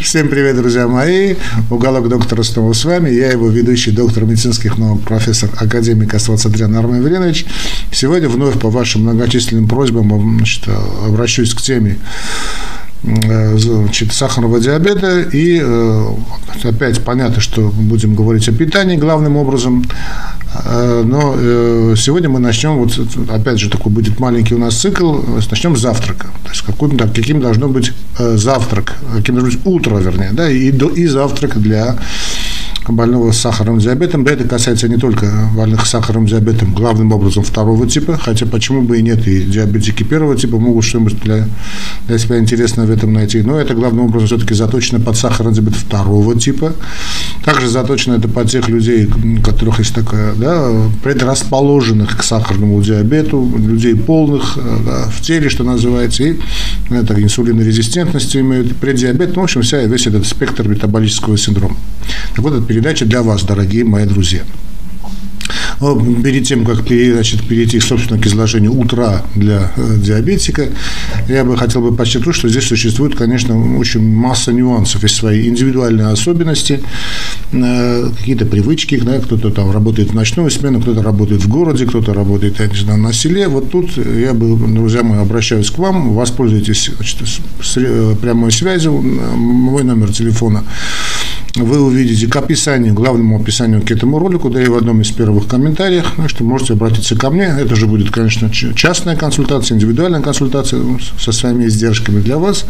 Всем 0.00 0.28
привет, 0.28 0.56
друзья 0.56 0.86
мои. 0.86 1.34
Уголок 1.70 2.08
доктора 2.08 2.42
снова 2.42 2.72
с 2.72 2.84
вами. 2.84 3.10
Я 3.10 3.32
его 3.32 3.48
ведущий 3.48 3.90
доктор 3.90 4.24
медицинских 4.24 4.78
наук, 4.78 5.02
профессор, 5.02 5.50
академик 5.56 6.14
Асвацадрян 6.14 6.74
Армен 6.76 7.02
Валерьевич. 7.02 7.46
Сегодня 7.90 8.28
вновь 8.28 8.58
по 8.58 8.70
вашим 8.70 9.02
многочисленным 9.02 9.68
просьбам 9.68 10.36
значит, 10.38 10.64
обращусь 11.04 11.54
к 11.54 11.60
теме 11.60 11.98
значит, 13.02 14.12
сахарного 14.12 14.60
диабета. 14.60 15.20
И 15.20 15.60
э, 15.62 16.06
опять 16.64 17.02
понятно, 17.04 17.40
что 17.40 17.68
будем 17.68 18.14
говорить 18.14 18.48
о 18.48 18.52
питании 18.52 18.96
главным 18.96 19.36
образом. 19.36 19.84
Э, 20.64 21.02
но 21.04 21.96
сегодня 21.96 22.28
мы 22.28 22.38
начнем, 22.38 22.76
вот 22.76 22.98
опять 23.30 23.58
же 23.58 23.70
такой 23.70 23.92
будет 23.92 24.20
маленький 24.20 24.54
у 24.54 24.58
нас 24.58 24.76
цикл, 24.76 25.20
начнем 25.50 25.76
с 25.76 25.80
завтрака. 25.80 26.28
То 26.44 26.50
есть 26.50 26.62
каким, 26.62 26.98
каким 26.98 27.40
должно 27.40 27.68
быть 27.68 27.92
завтрак, 28.18 28.96
каким 29.14 29.36
должно 29.36 29.58
быть 29.58 29.66
утро, 29.66 29.96
вернее, 29.96 30.30
да, 30.32 30.50
и, 30.50 30.70
и 30.70 31.06
завтрак 31.06 31.60
для 31.60 31.98
больного 32.88 33.32
с 33.32 33.38
сахарным 33.38 33.78
диабетом. 33.78 34.24
Да, 34.24 34.32
это 34.32 34.44
касается 34.44 34.88
не 34.88 34.96
только 34.96 35.50
больных 35.54 35.86
с 35.86 35.90
сахарным 35.90 36.26
диабетом, 36.26 36.74
главным 36.74 37.12
образом 37.12 37.44
второго 37.44 37.86
типа, 37.86 38.18
хотя 38.20 38.46
почему 38.46 38.82
бы 38.82 38.98
и 38.98 39.02
нет, 39.02 39.26
и 39.26 39.42
диабетики 39.42 40.02
первого 40.02 40.36
типа 40.36 40.58
могут 40.58 40.84
что-нибудь 40.84 41.20
для, 41.20 41.46
для 42.06 42.18
себя 42.18 42.38
интересное 42.38 42.86
в 42.86 42.90
этом 42.90 43.12
найти. 43.12 43.42
Но 43.42 43.58
это 43.58 43.74
главным 43.74 44.06
образом 44.06 44.26
все-таки 44.26 44.54
заточено 44.54 45.00
под 45.00 45.16
сахарный 45.16 45.52
диабет 45.52 45.74
второго 45.74 46.38
типа. 46.38 46.72
Также 47.44 47.68
заточено 47.68 48.14
это 48.14 48.28
под 48.28 48.50
тех 48.50 48.68
людей, 48.68 49.06
у 49.06 49.40
которых 49.42 49.78
есть 49.78 49.94
такая, 49.94 50.34
да, 50.34 50.70
предрасположенных 51.02 52.18
к 52.18 52.22
сахарному 52.22 52.82
диабету, 52.82 53.48
людей 53.56 53.94
полных 53.94 54.58
да, 54.84 55.08
в 55.10 55.20
теле, 55.20 55.48
что 55.48 55.64
называется, 55.64 56.24
и 56.24 56.38
это 56.90 57.20
инсулинорезистентность 57.22 58.36
имеют, 58.36 58.76
преддиабет, 58.76 59.34
ну, 59.34 59.42
в 59.42 59.44
общем, 59.44 59.62
вся, 59.62 59.82
весь 59.82 60.06
этот 60.06 60.26
спектр 60.26 60.68
метаболического 60.68 61.36
синдрома. 61.36 61.76
Так 62.34 62.44
вот, 62.44 62.54
эта 62.54 62.71
передача 62.72 63.04
для 63.04 63.22
вас, 63.22 63.42
дорогие 63.42 63.84
мои 63.84 64.06
друзья. 64.06 64.40
Перед 66.22 66.46
тем, 66.46 66.64
как 66.64 66.86
значит, 66.86 67.46
перейти, 67.46 67.80
собственно, 67.80 68.18
к 68.18 68.26
изложению 68.26 68.72
утра 68.78 69.22
для 69.34 69.72
э, 69.76 69.96
диабетика, 69.96 70.68
я 71.28 71.44
бы 71.44 71.56
хотел 71.56 71.82
бы 71.82 71.94
подчеркнуть, 71.94 72.36
что 72.36 72.48
здесь 72.48 72.64
существует, 72.64 73.16
конечно, 73.16 73.76
очень 73.78 74.00
масса 74.00 74.52
нюансов, 74.52 75.02
есть 75.02 75.16
свои 75.16 75.48
индивидуальные 75.48 76.06
особенности, 76.06 76.80
э, 77.52 78.10
какие-то 78.16 78.46
привычки, 78.46 78.98
да, 79.00 79.18
кто-то 79.18 79.50
там 79.50 79.70
работает 79.72 80.12
в 80.12 80.14
ночную 80.14 80.50
смену, 80.50 80.80
кто-то 80.80 81.02
работает 81.02 81.42
в 81.42 81.48
городе, 81.48 81.84
кто-то 81.84 82.14
работает, 82.14 82.60
я 82.60 82.68
не 82.68 82.76
знаю, 82.76 83.00
на 83.00 83.12
селе. 83.12 83.48
Вот 83.48 83.70
тут 83.70 83.96
я 83.96 84.32
бы, 84.32 84.56
друзья 84.72 85.02
мои, 85.02 85.18
обращаюсь 85.18 85.70
к 85.70 85.78
вам, 85.78 86.14
воспользуйтесь 86.14 86.90
значит, 86.96 87.18
прямой 88.20 88.52
связью, 88.52 88.92
мой 89.02 89.82
номер 89.82 90.12
телефона 90.12 90.62
вы 91.56 91.80
увидите 91.80 92.26
к 92.26 92.36
описанию, 92.36 92.94
главному 92.94 93.40
описанию 93.40 93.82
к 93.82 93.90
этому 93.90 94.18
ролику, 94.18 94.48
да 94.48 94.62
и 94.62 94.66
в 94.66 94.74
одном 94.74 95.02
из 95.02 95.10
первых 95.10 95.48
комментариев, 95.48 96.06
так 96.16 96.30
что 96.30 96.44
можете 96.44 96.72
обратиться 96.72 97.14
ко 97.16 97.30
мне. 97.30 97.44
Это 97.44 97.76
же 97.76 97.86
будет, 97.86 98.10
конечно, 98.10 98.50
частная 98.50 99.16
консультация, 99.16 99.74
индивидуальная 99.76 100.20
консультация 100.20 100.80
ну, 100.80 100.98
со 101.18 101.32
своими 101.32 101.66
издержками 101.66 102.20
для 102.20 102.38
вас. 102.38 102.64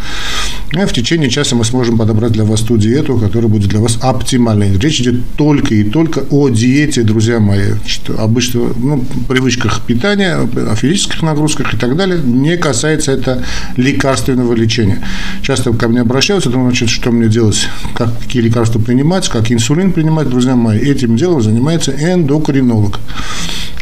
И 0.72 0.84
в 0.84 0.92
течение 0.92 1.28
часа 1.28 1.54
мы 1.54 1.64
сможем 1.64 1.98
подобрать 1.98 2.32
для 2.32 2.44
вас 2.44 2.60
ту 2.60 2.78
диету, 2.78 3.18
которая 3.18 3.48
будет 3.48 3.68
для 3.68 3.80
вас 3.80 3.98
оптимальной. 4.00 4.78
Речь 4.78 5.00
идет 5.00 5.16
только 5.36 5.74
и 5.74 5.84
только 5.84 6.24
о 6.30 6.48
диете, 6.48 7.02
друзья 7.02 7.40
мои. 7.40 7.74
Что 7.86 8.18
обычно 8.18 8.72
ну, 8.76 9.04
привычках 9.28 9.82
питания, 9.82 10.36
о 10.36 10.74
физических 10.74 11.22
нагрузках 11.22 11.74
и 11.74 11.76
так 11.76 11.96
далее. 11.96 12.20
Не 12.22 12.56
касается 12.56 13.12
это 13.12 13.44
лекарственного 13.76 14.54
лечения. 14.54 15.06
Часто 15.42 15.72
ко 15.72 15.88
мне 15.88 16.00
обращаются, 16.00 16.48
думают, 16.48 16.76
значит, 16.76 16.88
что 16.88 17.10
мне 17.10 17.28
делать, 17.28 17.68
как, 17.94 18.18
какие 18.20 18.42
лекарства 18.42 18.78
принимать, 18.78 19.28
как 19.28 19.50
инсулин 19.52 19.92
принимать, 19.92 20.28
друзья 20.28 20.56
мои, 20.56 20.78
этим 20.78 21.16
делом 21.16 21.42
занимается 21.42 21.92
эндокринолог. 21.92 22.98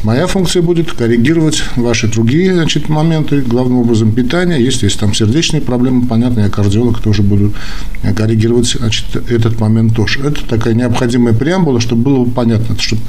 Моя 0.03 0.27
функция 0.27 0.63
будет 0.63 0.93
коррегировать 0.93 1.63
ваши 1.77 2.09
другие 2.09 2.55
значит, 2.55 2.89
моменты, 2.89 3.43
главным 3.43 3.79
образом 3.79 4.13
питания. 4.13 4.57
Если 4.57 4.87
есть 4.87 4.99
там 4.99 5.13
сердечные 5.13 5.61
проблемы, 5.61 6.07
понятно, 6.07 6.41
я 6.41 6.49
кардиолог 6.49 7.01
тоже 7.01 7.23
буду 7.23 7.53
коррегировать 8.17 8.67
значит, 8.67 9.05
этот 9.31 9.61
момент 9.61 9.95
тоже. 9.95 10.21
Это 10.21 10.43
такая 10.47 10.73
необходимая 10.73 11.35
преамбула, 11.35 11.81
чтобы 11.81 12.03
было 12.03 12.25
понятно, 12.25 12.79
чтобы, 12.79 13.03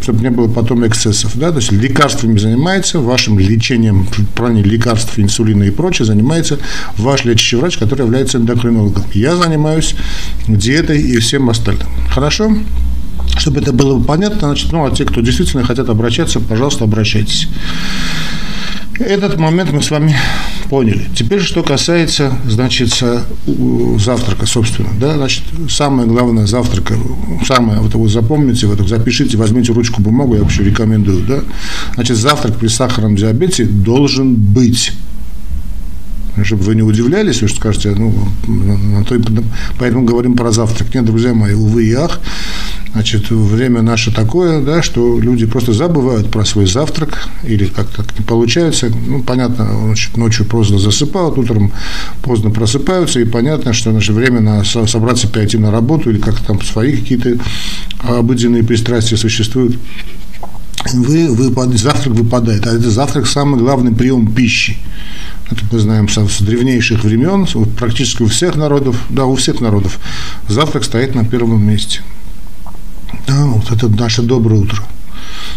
чтобы 0.00 0.20
не 0.20 0.30
было 0.30 0.48
потом 0.48 0.84
эксцессов. 0.84 1.36
Да? 1.36 1.52
То 1.52 1.58
есть 1.58 1.70
лекарствами 1.70 2.36
занимается, 2.36 2.98
вашим 2.98 3.38
лечением, 3.38 4.08
плане 4.34 4.62
лекарств, 4.62 5.18
инсулина 5.18 5.62
и 5.62 5.70
прочее, 5.70 6.06
занимается 6.06 6.58
ваш 6.96 7.24
лечащий 7.24 7.56
врач, 7.56 7.78
который 7.78 8.02
является 8.02 8.38
эндокринологом. 8.38 9.04
Я 9.14 9.36
занимаюсь 9.36 9.94
диетой 10.48 11.00
и 11.00 11.18
всем 11.18 11.48
остальным. 11.50 11.86
Хорошо? 12.08 12.52
Чтобы 13.36 13.60
это 13.60 13.72
было 13.72 14.00
понятно, 14.02 14.48
значит, 14.48 14.72
ну, 14.72 14.84
а 14.86 14.90
те, 14.90 15.04
кто 15.04 15.20
действительно 15.20 15.64
хотят 15.64 15.88
обращаться, 15.88 16.40
пожалуйста, 16.40 16.84
обращайтесь. 16.84 17.48
Этот 18.98 19.38
момент 19.38 19.72
мы 19.72 19.82
с 19.82 19.90
вами 19.90 20.14
поняли. 20.68 21.08
Теперь, 21.14 21.40
что 21.40 21.62
касается, 21.62 22.38
значит, 22.46 23.02
завтрака, 23.98 24.46
собственно, 24.46 24.90
да, 25.00 25.16
значит, 25.16 25.42
самое 25.68 26.06
главное 26.06 26.46
завтрака, 26.46 26.94
самое, 27.44 27.80
вот 27.80 27.94
вы 27.94 28.08
запомните, 28.08 28.66
вот 28.66 28.86
запишите, 28.86 29.36
возьмите 29.36 29.72
ручку, 29.72 30.02
бумагу, 30.02 30.34
я 30.34 30.42
вообще 30.42 30.62
рекомендую, 30.62 31.24
да, 31.24 31.40
значит, 31.94 32.16
завтрак 32.16 32.56
при 32.58 32.68
сахарном 32.68 33.16
диабете 33.16 33.64
должен 33.64 34.34
быть 34.34 34.92
чтобы 36.44 36.62
вы 36.62 36.74
не 36.74 36.82
удивлялись, 36.82 37.42
вы 37.42 37.48
скажете, 37.48 37.90
ну, 37.90 38.14
на 38.46 39.04
то, 39.04 39.16
поэтому 39.78 40.04
говорим 40.04 40.34
про 40.34 40.50
завтрак. 40.50 40.94
Нет, 40.94 41.04
друзья 41.04 41.34
мои, 41.34 41.52
увы 41.52 41.84
и 41.84 41.92
ах, 41.92 42.20
Значит, 42.92 43.30
время 43.30 43.80
наше 43.80 44.12
такое, 44.12 44.60
да, 44.60 44.82
что 44.82 45.18
люди 45.18 45.46
просто 45.46 45.72
забывают 45.72 46.30
про 46.30 46.44
свой 46.44 46.66
завтрак, 46.66 47.26
или 47.42 47.64
как-то 47.64 48.04
не 48.18 48.24
получается. 48.24 48.90
Ну, 48.90 49.22
понятно, 49.22 49.66
значит, 49.86 50.16
ночью 50.18 50.44
поздно 50.44 50.78
засыпают, 50.78 51.38
утром 51.38 51.72
поздно 52.20 52.50
просыпаются, 52.50 53.20
и 53.20 53.24
понятно, 53.24 53.72
что 53.72 53.92
значит, 53.92 54.14
время 54.14 54.40
на 54.40 54.62
собраться, 54.64 55.26
пойти 55.26 55.56
на 55.56 55.70
работу, 55.70 56.10
или 56.10 56.18
как 56.18 56.38
там 56.40 56.60
свои 56.60 56.96
какие-то 56.96 57.38
обыденные 58.02 58.62
пристрастия 58.62 59.16
существуют 59.16 59.78
вы, 60.92 61.28
вы, 61.28 61.78
завтрак 61.78 62.14
выпадает. 62.14 62.66
А 62.66 62.74
это 62.74 62.90
завтрак 62.90 63.26
самый 63.26 63.58
главный 63.58 63.94
прием 63.94 64.26
пищи. 64.26 64.76
Это 65.50 65.60
мы 65.70 65.78
знаем 65.78 66.08
с, 66.08 66.14
с 66.14 66.42
древнейших 66.42 67.04
времен, 67.04 67.46
практически 67.76 68.22
у 68.22 68.26
всех 68.26 68.56
народов, 68.56 68.96
да, 69.10 69.26
у 69.26 69.36
всех 69.36 69.60
народов, 69.60 70.00
завтрак 70.48 70.84
стоит 70.84 71.14
на 71.14 71.24
первом 71.24 71.64
месте. 71.64 72.00
Да, 73.26 73.44
вот 73.46 73.70
это 73.70 73.88
наше 73.88 74.22
доброе 74.22 74.60
утро. 74.60 74.78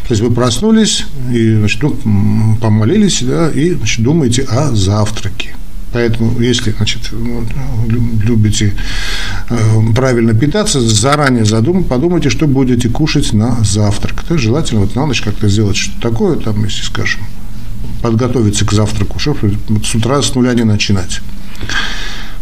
То 0.07 0.13
есть 0.13 0.21
вы 0.21 0.31
проснулись 0.31 1.05
и 1.31 1.55
значит, 1.55 1.81
ну, 1.81 2.57
помолились, 2.61 3.23
да, 3.23 3.49
и 3.49 3.71
значит, 3.71 4.03
думаете 4.03 4.43
о 4.43 4.73
завтраке. 4.75 5.55
Поэтому, 5.95 6.41
если 6.41 6.71
значит, 6.71 7.09
любите 8.21 8.73
э, 9.49 9.79
правильно 9.95 10.33
питаться, 10.33 10.81
заранее 10.81 11.45
задум, 11.45 11.85
подумайте, 11.85 12.29
что 12.29 12.47
будете 12.47 12.89
кушать 12.89 13.31
на 13.31 13.63
завтрак. 13.63 14.23
То 14.23 14.33
есть 14.33 14.43
желательно 14.43 14.81
вот 14.81 14.93
на 14.95 15.05
ночь 15.05 15.21
как-то 15.21 15.47
сделать 15.47 15.77
что-то 15.77 16.01
такое, 16.09 16.35
там, 16.35 16.61
если 16.65 16.83
скажем, 16.83 17.21
подготовиться 18.01 18.65
к 18.65 18.73
завтраку, 18.73 19.19
чтобы 19.19 19.57
с 19.85 19.95
утра 19.95 20.21
с 20.21 20.35
нуля 20.35 20.53
не 20.53 20.65
начинать. 20.65 21.21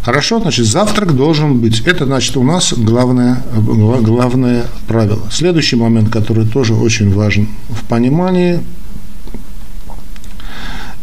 Хорошо, 0.03 0.41
значит, 0.41 0.65
завтрак 0.65 1.15
должен 1.15 1.59
быть. 1.59 1.79
Это, 1.85 2.05
значит, 2.05 2.35
у 2.35 2.43
нас 2.43 2.73
главное, 2.73 3.41
главное 3.55 4.65
правило. 4.85 5.23
Следующий 5.31 5.77
момент, 5.77 6.09
который 6.09 6.45
тоже 6.45 6.73
очень 6.73 7.09
важен 7.09 7.47
в 7.69 7.85
понимании, 7.85 8.59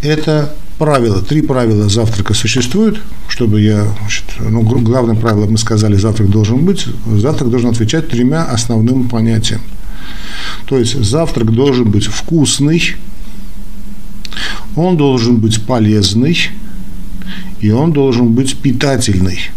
это 0.02 0.54
правила. 0.76 1.22
Три 1.22 1.40
правила 1.40 1.88
завтрака 1.88 2.34
существуют, 2.34 3.00
чтобы 3.26 3.62
я, 3.62 3.86
значит, 4.00 4.24
ну, 4.38 4.62
главное 4.62 5.14
правило, 5.14 5.46
мы 5.46 5.56
сказали, 5.56 5.96
завтрак 5.96 6.28
должен 6.28 6.66
быть. 6.66 6.86
Завтрак 7.06 7.48
должен 7.48 7.70
отвечать 7.70 8.08
тремя 8.08 8.44
основным 8.44 9.08
понятиям. 9.08 9.62
То 10.66 10.78
есть 10.78 11.03
завтрак 11.03 11.53
должен 11.53 11.91
быть 11.91 12.06
вкусный, 12.06 12.96
он 14.76 14.98
должен 14.98 15.36
быть 15.36 15.64
полезный, 15.64 16.36
и 17.60 17.71
он 17.71 17.92
должен 17.92 18.33
быть 18.33 18.57
питательный. 18.57 19.51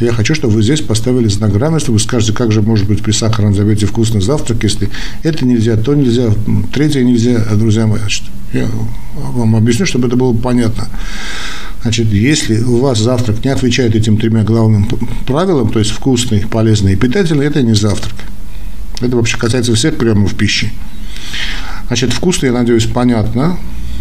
Я 0.00 0.12
хочу, 0.12 0.34
чтобы 0.34 0.54
вы 0.54 0.62
здесь 0.62 0.80
поставили 0.80 1.26
знак 1.26 1.56
равенства. 1.56 1.92
Вы 1.92 1.98
скажете, 1.98 2.32
как 2.32 2.52
же 2.52 2.62
может 2.62 2.86
быть 2.86 3.02
при 3.02 3.10
сахарном 3.10 3.52
диабете 3.52 3.86
вкусный 3.86 4.20
завтрак, 4.20 4.62
если 4.62 4.88
это 5.24 5.44
нельзя, 5.44 5.76
то 5.76 5.94
нельзя, 5.94 6.30
третье 6.72 7.02
нельзя, 7.02 7.44
друзья 7.56 7.86
мои. 7.86 7.98
Значит, 7.98 8.22
я 8.52 8.68
вам 9.16 9.56
объясню, 9.56 9.86
чтобы 9.86 10.06
это 10.06 10.16
было 10.16 10.32
понятно. 10.32 10.88
Значит, 11.82 12.12
если 12.12 12.60
у 12.60 12.78
вас 12.78 12.98
завтрак 12.98 13.44
не 13.44 13.50
отвечает 13.50 13.96
этим 13.96 14.18
тремя 14.18 14.44
главным 14.44 14.88
правилам, 15.26 15.70
то 15.70 15.78
есть 15.80 15.90
вкусный, 15.90 16.46
полезный 16.46 16.92
и 16.92 16.96
питательный, 16.96 17.46
это 17.46 17.62
не 17.62 17.74
завтрак. 17.74 18.14
Это 19.00 19.16
вообще 19.16 19.36
касается 19.36 19.74
всех 19.74 19.96
приемов 19.96 20.34
пищи. 20.34 20.72
Значит, 21.88 22.12
вкусный, 22.12 22.48
я 22.48 22.52
надеюсь, 22.52 22.86
понятно. 22.86 23.58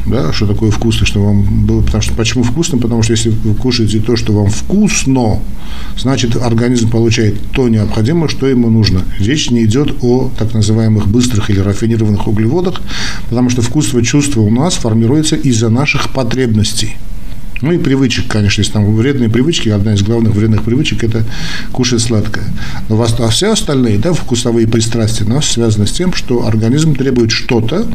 Да, 0.09 0.33
что 0.33 0.48
такое 0.48 0.71
вкусно, 0.71 1.06
что 1.06 1.24
вам 1.24 1.65
было, 1.65 1.81
потому 1.81 2.01
что 2.01 2.13
почему 2.13 2.44
вкусно, 2.44 2.77
потому 2.77 3.04
что 3.04 3.13
если 3.13 3.30
вы 3.30 3.54
кушаете 3.54 4.00
то, 4.00 4.15
что 4.15 4.33
вам 4.33 4.50
вкусно, 4.50 5.39
значит 5.98 6.36
организм 6.36 6.89
получает 6.89 7.39
то 7.51 7.68
необходимое, 7.69 8.27
что 8.27 8.48
ему 8.48 8.69
нужно. 8.69 9.04
Речь 9.19 9.50
не 9.50 9.65
идет 9.65 9.98
о 10.01 10.31
так 10.38 10.54
называемых 10.54 11.07
быстрых 11.07 11.50
или 11.50 11.59
рафинированных 11.59 12.27
углеводах, 12.27 12.81
потому 13.30 13.50
что 13.50 13.62
вкусовое 13.62 14.04
чувство 14.04 14.42
у 14.42 14.50
нас 14.50 14.75
формируется 14.75 15.36
из-за 15.36 15.69
наших 15.69 16.10
потребностей. 16.12 16.98
Ну 17.62 17.71
и 17.71 17.77
привычек, 17.77 18.27
конечно, 18.27 18.62
если 18.62 18.74
там 18.74 18.95
вредные 18.95 19.30
привычки, 19.30 19.69
одна 19.69 19.94
из 19.95 20.04
главных 20.04 20.33
вредных 20.33 20.63
привычек– 20.63 21.04
это 21.06 21.24
кушать 21.71 22.01
сладкое. 22.01 22.44
Но 22.88 23.01
а 23.01 23.30
все 23.30 23.51
остальные, 23.51 23.98
да, 23.98 24.13
вкусовые 24.13 24.68
пристрастия, 24.68 25.25
но 25.25 25.42
связаны 25.42 25.88
с 25.88 25.92
тем, 25.92 26.13
что 26.13 26.45
организм 26.45 26.95
требует 26.95 27.31
что-то, 27.31 27.88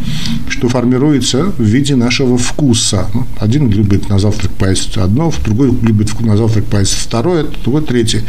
что 0.48 0.68
формируется 0.68 1.44
в 1.44 1.62
виде 1.62 1.94
нашего 1.94 2.36
вкуса. 2.38 3.06
Ну, 3.14 3.26
один 3.38 3.70
любит 3.70 4.08
на 4.08 4.18
завтрак 4.18 4.50
поесть 4.52 4.96
одно, 4.96 5.32
другой 5.44 5.70
любит 5.82 6.18
на 6.20 6.36
завтрак 6.36 6.64
поесть 6.64 6.94
второе, 6.94 7.46
другой 7.62 7.82
третье. 7.82 8.22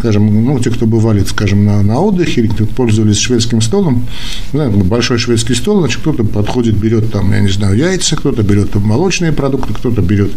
Скажем, 0.00 0.44
ну, 0.44 0.58
те, 0.58 0.70
кто 0.70 0.86
бывали, 0.86 1.22
скажем, 1.24 1.64
на, 1.64 1.82
на 1.82 2.00
отдыхе, 2.00 2.40
или 2.40 2.48
кто 2.48 2.66
пользовались 2.66 3.18
шведским 3.18 3.60
столом, 3.60 4.06
знаете, 4.52 4.76
большой 4.76 5.18
шведский 5.18 5.54
стол, 5.54 5.80
значит, 5.80 6.00
кто-то 6.00 6.24
подходит, 6.24 6.76
берет 6.76 7.12
там, 7.12 7.32
я 7.32 7.40
не 7.40 7.48
знаю, 7.48 7.76
яйца, 7.76 8.16
кто-то 8.16 8.42
берет 8.42 8.72
там 8.72 8.82
молочные 8.82 9.32
продукты, 9.32 9.72
кто-то 9.72 10.02
берет 10.02 10.32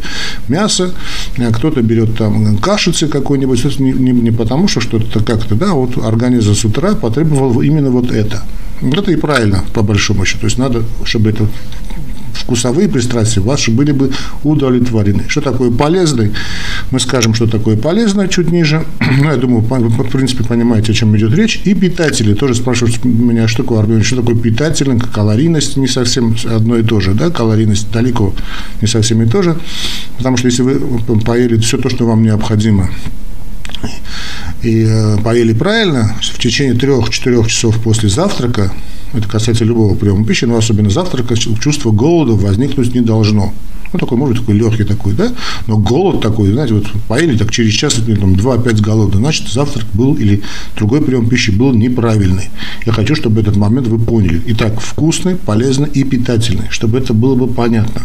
мясо, 0.50 0.94
а 1.38 1.52
кто-то 1.52 1.82
берет 1.82 2.18
там 2.18 2.58
кашицы 2.58 3.08
какой-нибудь, 3.08 3.80
не, 3.80 3.92
не, 3.92 4.12
не 4.12 4.32
потому, 4.32 4.68
что 4.68 4.82
что-то 4.82 5.24
как-то, 5.24 5.56
да, 5.56 5.74
вот 5.74 5.98
организм 5.98 6.56
с 6.56 6.66
утра 6.66 6.96
потребовал 6.96 7.62
именно 7.62 7.90
вот 7.90 8.12
это. 8.12 8.44
Это 8.82 9.12
и 9.12 9.16
правильно, 9.16 9.64
по 9.74 9.82
большому 9.82 10.26
счету. 10.26 10.42
То 10.42 10.48
есть 10.48 10.58
надо, 10.58 10.84
чтобы 11.06 11.30
это 11.30 11.48
вкусовые 12.44 12.90
пристрастия 12.90 13.42
ваши 13.42 13.72
были 13.72 13.92
бы 13.92 14.12
удовлетворены. 14.44 15.24
Что 15.28 15.42
такое 15.42 15.72
полезный? 15.72 16.34
Мы 16.92 17.00
скажем, 17.00 17.34
что 17.34 17.48
такое 17.48 17.78
полезное 17.78 18.28
чуть 18.28 18.52
ниже. 18.52 18.86
Ну, 19.24 19.30
я 19.30 19.38
думаю, 19.38 19.62
в 19.62 20.10
принципе, 20.10 20.44
понимаете, 20.44 20.92
о 20.92 20.96
чем 20.96 21.16
идет 21.16 21.34
речь. 21.34 21.62
И 21.64 21.74
питатели. 21.74 22.34
Тоже 22.34 22.56
спрашивают 22.56 23.06
меня, 23.06 23.48
что 23.48 23.64
такое, 23.64 24.02
что 24.02 24.18
такое 24.18 24.36
питательный, 24.36 25.00
калорийность 25.00 25.78
не 25.78 25.88
совсем 25.88 26.36
одно 26.46 26.78
и 26.78 26.84
то 26.84 27.00
же. 27.00 27.14
Да? 27.14 27.30
Калорийность 27.30 27.92
далеко 27.92 28.34
не 28.82 28.88
совсем 28.88 29.22
и 29.22 29.28
то 29.28 29.42
же. 29.44 29.58
Потому 30.18 30.36
что 30.38 30.48
если 30.48 30.64
вы 30.64 31.20
поели 31.22 31.58
все 31.58 31.78
то, 31.78 31.90
что 31.90 32.06
вам 32.06 32.24
необходимо, 32.24 32.90
и 34.62 34.86
э, 34.88 35.18
поели 35.24 35.54
правильно, 35.54 36.16
в 36.22 36.40
течение 36.40 36.74
трех-четырех 36.74 37.48
часов 37.48 37.82
после 37.82 38.10
завтрака 38.10 38.72
это 39.14 39.28
касается 39.28 39.64
любого 39.64 39.96
приема 39.96 40.26
пищи, 40.26 40.46
но 40.46 40.58
особенно 40.58 40.90
завтрака, 40.90 41.36
чувство 41.36 41.92
голода 41.92 42.34
возникнуть 42.34 42.94
не 42.94 43.02
должно. 43.02 43.54
Ну, 43.94 44.00
такой, 44.00 44.18
может, 44.18 44.40
такой 44.40 44.56
легкий 44.56 44.86
такой, 44.86 45.14
да, 45.14 45.32
но 45.68 45.78
голод 45.78 46.20
такой, 46.20 46.52
знаете, 46.52 46.74
вот 46.74 46.88
поели 47.08 47.38
так 47.38 47.52
через 47.52 47.74
час, 47.74 47.94
там, 47.94 48.36
два 48.36 48.56
опять 48.56 48.82
голода, 48.82 49.20
значит, 49.20 49.50
завтрак 49.50 49.86
был 49.94 50.16
или 50.16 50.42
другой 50.76 51.02
прием 51.02 51.30
пищи 51.30 51.52
был 51.52 51.74
неправильный. 51.74 52.50
Я 52.88 52.92
хочу, 52.92 53.16
чтобы 53.16 53.42
этот 53.42 53.56
момент 53.56 53.88
вы 53.88 54.00
поняли. 54.00 54.42
Итак, 54.48 54.80
вкусный, 54.80 55.36
полезный 55.36 55.90
и 55.90 56.04
питательный, 56.04 56.66
чтобы 56.72 56.98
это 56.98 57.14
было 57.14 57.36
бы 57.36 57.48
понятно. 57.48 58.02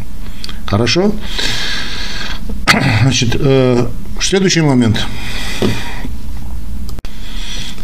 Хорошо? 0.66 1.14
Значит, 3.02 3.34
э, 3.40 3.86
следующий 4.20 4.60
момент 4.60 5.06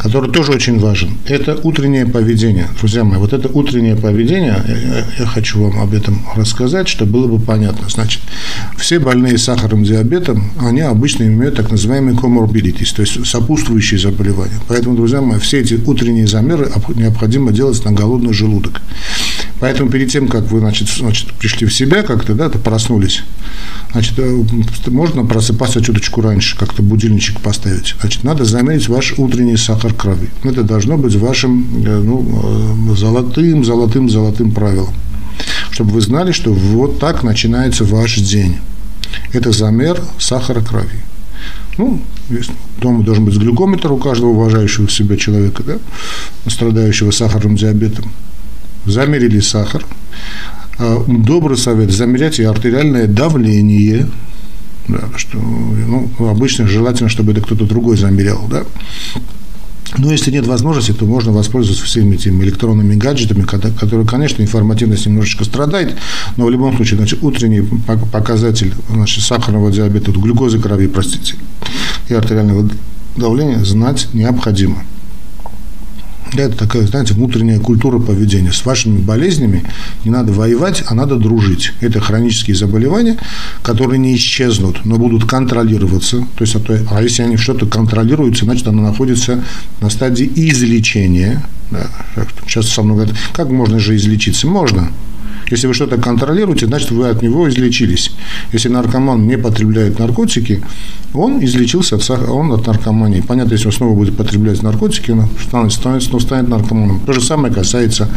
который 0.04 0.30
тоже 0.30 0.52
очень 0.52 0.78
важен. 0.78 1.16
Это 1.24 1.58
утреннее 1.62 2.04
поведение. 2.04 2.68
Друзья 2.78 3.04
мои, 3.04 3.18
вот 3.18 3.32
это 3.32 3.48
утреннее 3.48 3.96
поведение, 3.96 4.62
я, 4.68 5.06
я 5.18 5.26
хочу 5.26 5.62
вам 5.62 5.80
об 5.80 5.94
этом 5.94 6.20
рассказать, 6.36 6.88
чтобы 6.88 7.12
было 7.12 7.26
бы 7.26 7.38
понятно. 7.42 7.88
Значит, 7.88 8.20
все 8.76 8.98
больные 8.98 9.38
сахарным 9.38 9.82
диабетом, 9.82 10.50
они 10.60 10.82
обычно 10.82 11.22
имеют 11.22 11.56
так 11.56 11.70
называемые 11.70 12.14
comorbidities, 12.14 12.94
то 12.94 13.00
есть 13.00 13.26
сопутствующие 13.26 13.98
заболевания. 13.98 14.60
Поэтому, 14.68 14.94
друзья 14.94 15.22
мои, 15.22 15.38
все 15.38 15.60
эти 15.60 15.80
утренние 15.86 16.26
замеры 16.26 16.70
необходимо 16.96 17.50
делать 17.50 17.82
на 17.86 17.92
голодный 17.92 18.34
желудок. 18.34 18.82
Поэтому 19.64 19.88
перед 19.88 20.11
тем, 20.11 20.28
как 20.28 20.50
вы 20.50 20.58
значит, 20.58 20.88
значит, 20.90 21.32
пришли 21.32 21.66
в 21.66 21.72
себя 21.72 22.02
как-то, 22.02 22.34
да, 22.34 22.50
то 22.50 22.58
проснулись, 22.58 23.22
значит, 23.93 24.12
э, 24.19 24.44
можно 24.88 25.25
просыпаться 25.25 25.81
чуточку 25.81 26.20
раньше, 26.20 26.55
как-то 26.58 26.82
будильничек 26.82 27.40
поставить. 27.40 27.94
Значит, 27.99 28.25
надо 28.25 28.44
замерить 28.44 28.90
ваш 28.90 29.14
утренний 29.16 29.56
сахар 29.56 29.94
крови. 29.94 30.28
Это 30.43 30.64
должно 30.64 30.99
быть 30.99 31.16
вашим 31.16 31.82
э, 31.82 31.99
ну, 31.99 32.93
э, 32.93 32.94
золотым, 32.94 33.64
золотым, 33.64 34.11
золотым 34.11 34.50
правилом. 34.50 34.93
Чтобы 35.70 35.93
вы 35.93 36.02
знали, 36.02 36.32
что 36.32 36.52
вот 36.52 36.99
так 36.99 37.22
начинается 37.22 37.84
ваш 37.84 38.19
день. 38.19 38.58
Это 39.32 39.50
замер 39.50 39.99
сахара 40.19 40.60
крови. 40.60 41.02
Ну, 41.78 42.02
дома 42.82 43.02
должен 43.02 43.25
быть 43.25 43.38
глюкометр 43.38 43.90
у 43.93 43.96
каждого 43.96 44.32
уважающего 44.32 44.90
себя 44.90 45.17
человека, 45.17 45.62
да, 45.62 45.78
страдающего 46.50 47.12
сахарным 47.12 47.56
диабетом 47.56 48.12
замерили 48.86 49.40
сахар. 49.40 49.84
А, 50.78 51.04
добрый 51.06 51.56
совет– 51.56 51.90
замерять 51.92 52.38
и 52.38 52.44
артериальное 52.44 53.06
давление. 53.06 54.08
Да, 54.88 55.00
что, 55.16 55.38
ну, 55.38 56.10
обычно 56.19 56.66
желательно, 56.66 57.08
чтобы 57.08 57.32
это 57.32 57.40
кто-то 57.40 57.64
другой 57.64 57.96
замерял. 57.96 58.46
Да? 58.50 58.64
Но 59.96 60.10
если 60.10 60.31
нет 60.31 60.46
возможности, 60.46 60.92
то 60.92 61.04
можно 61.04 61.31
воспользоваться 61.32 61.84
всеми 61.84 62.16
этими 62.16 62.42
электронными 62.42 62.96
гаджетами, 62.96 63.42
которые, 63.42 64.06
конечно, 64.06 64.42
информативность 64.42 65.06
немножечко 65.06 65.44
страдает, 65.44 65.96
но 66.36 66.46
в 66.46 66.50
любом 66.50 66.75
случае, 66.75 66.98
значит, 66.98 67.22
утренний 67.22 67.62
показатель 68.12 68.75
значит, 68.90 69.22
сахарного 69.22 69.70
диабета, 69.70 70.10
глюкозы 70.10 70.58
крови, 70.58 70.88
простите, 70.88 71.36
и 72.08 72.14
артериального 72.14 72.69
давления 73.16 73.62
знать 73.64 74.08
необходимо. 74.12 74.82
Это 76.36 76.56
такая, 76.56 76.86
знаете, 76.86 77.14
внутренняя 77.14 77.60
культура 77.60 77.98
поведения. 77.98 78.52
С 78.52 78.64
вашими 78.64 78.98
болезнями 78.98 79.64
не 80.04 80.10
надо 80.10 80.32
воевать, 80.32 80.82
а 80.86 80.94
надо 80.94 81.16
дружить. 81.16 81.72
Это 81.81 82.00
хронические 82.00 82.56
заболевания, 82.56 83.16
которые 83.62 83.98
не 83.98 84.16
исчезнут, 84.16 84.84
но 84.84 84.96
будут 84.96 85.25
контролироваться. 85.25 86.26
То 86.36 86.44
есть, 86.44 86.56
а, 86.56 86.60
а 86.90 87.02
если 87.02 87.22
они 87.22 87.36
что-то 87.36 87.66
контролируются, 87.66 88.44
значит, 88.44 88.66
оно 88.66 88.82
находится 88.82 89.44
на 89.81 89.90
стадии 89.90 90.31
излечения. 90.34 91.44
Да. 91.70 91.86
Сейчас 92.46 92.69
со 92.69 92.82
мной 92.82 92.96
говорят, 92.96 93.16
как 93.32 93.50
можно 93.50 93.78
же 93.78 93.96
излечиться? 93.96 94.46
Можно. 94.46 94.90
Если 95.50 95.67
вы 95.67 95.75
что-то 95.75 95.96
контролируете, 95.96 96.67
значит, 96.67 96.91
вы 96.91 97.08
от 97.08 97.23
него 97.23 97.49
излечились. 97.49 98.12
Если 98.52 98.69
наркоман 98.69 99.26
не 99.26 99.37
потребляет 99.38 99.99
наркотики, 99.99 100.62
он 101.12 101.44
излечился 101.44 101.96
от, 101.96 102.11
он 102.29 102.52
от 102.52 102.67
наркомании. 102.67 103.20
Понятно, 103.20 103.52
если 103.52 103.67
он 103.67 103.73
снова 103.73 103.94
будет 103.94 104.17
потреблять 104.17 104.62
наркотики, 104.62 105.13
он 105.13 105.29
станет, 105.41 105.72
станет, 105.72 106.03
снова 106.03 106.20
станет 106.20 106.48
наркоманом. 106.48 107.01
То 107.06 107.13
же 107.13 107.20
самое 107.20 107.53
касается 107.55 108.08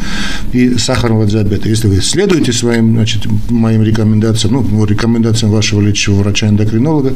и 0.52 0.78
сахарного 0.78 1.26
диабета. 1.26 1.70
Если 1.70 1.88
вы 1.88 2.02
следуете 2.02 2.54
своим, 2.54 2.94
значит, 2.94 3.28
моим 3.50 3.84
рекомендациям, 3.84 4.66
ну, 4.70 4.86
рекомендациям 4.86 5.52
вашего 5.52 5.82
лечащего 5.82 6.16
врача-эндокринолога, 6.16 7.14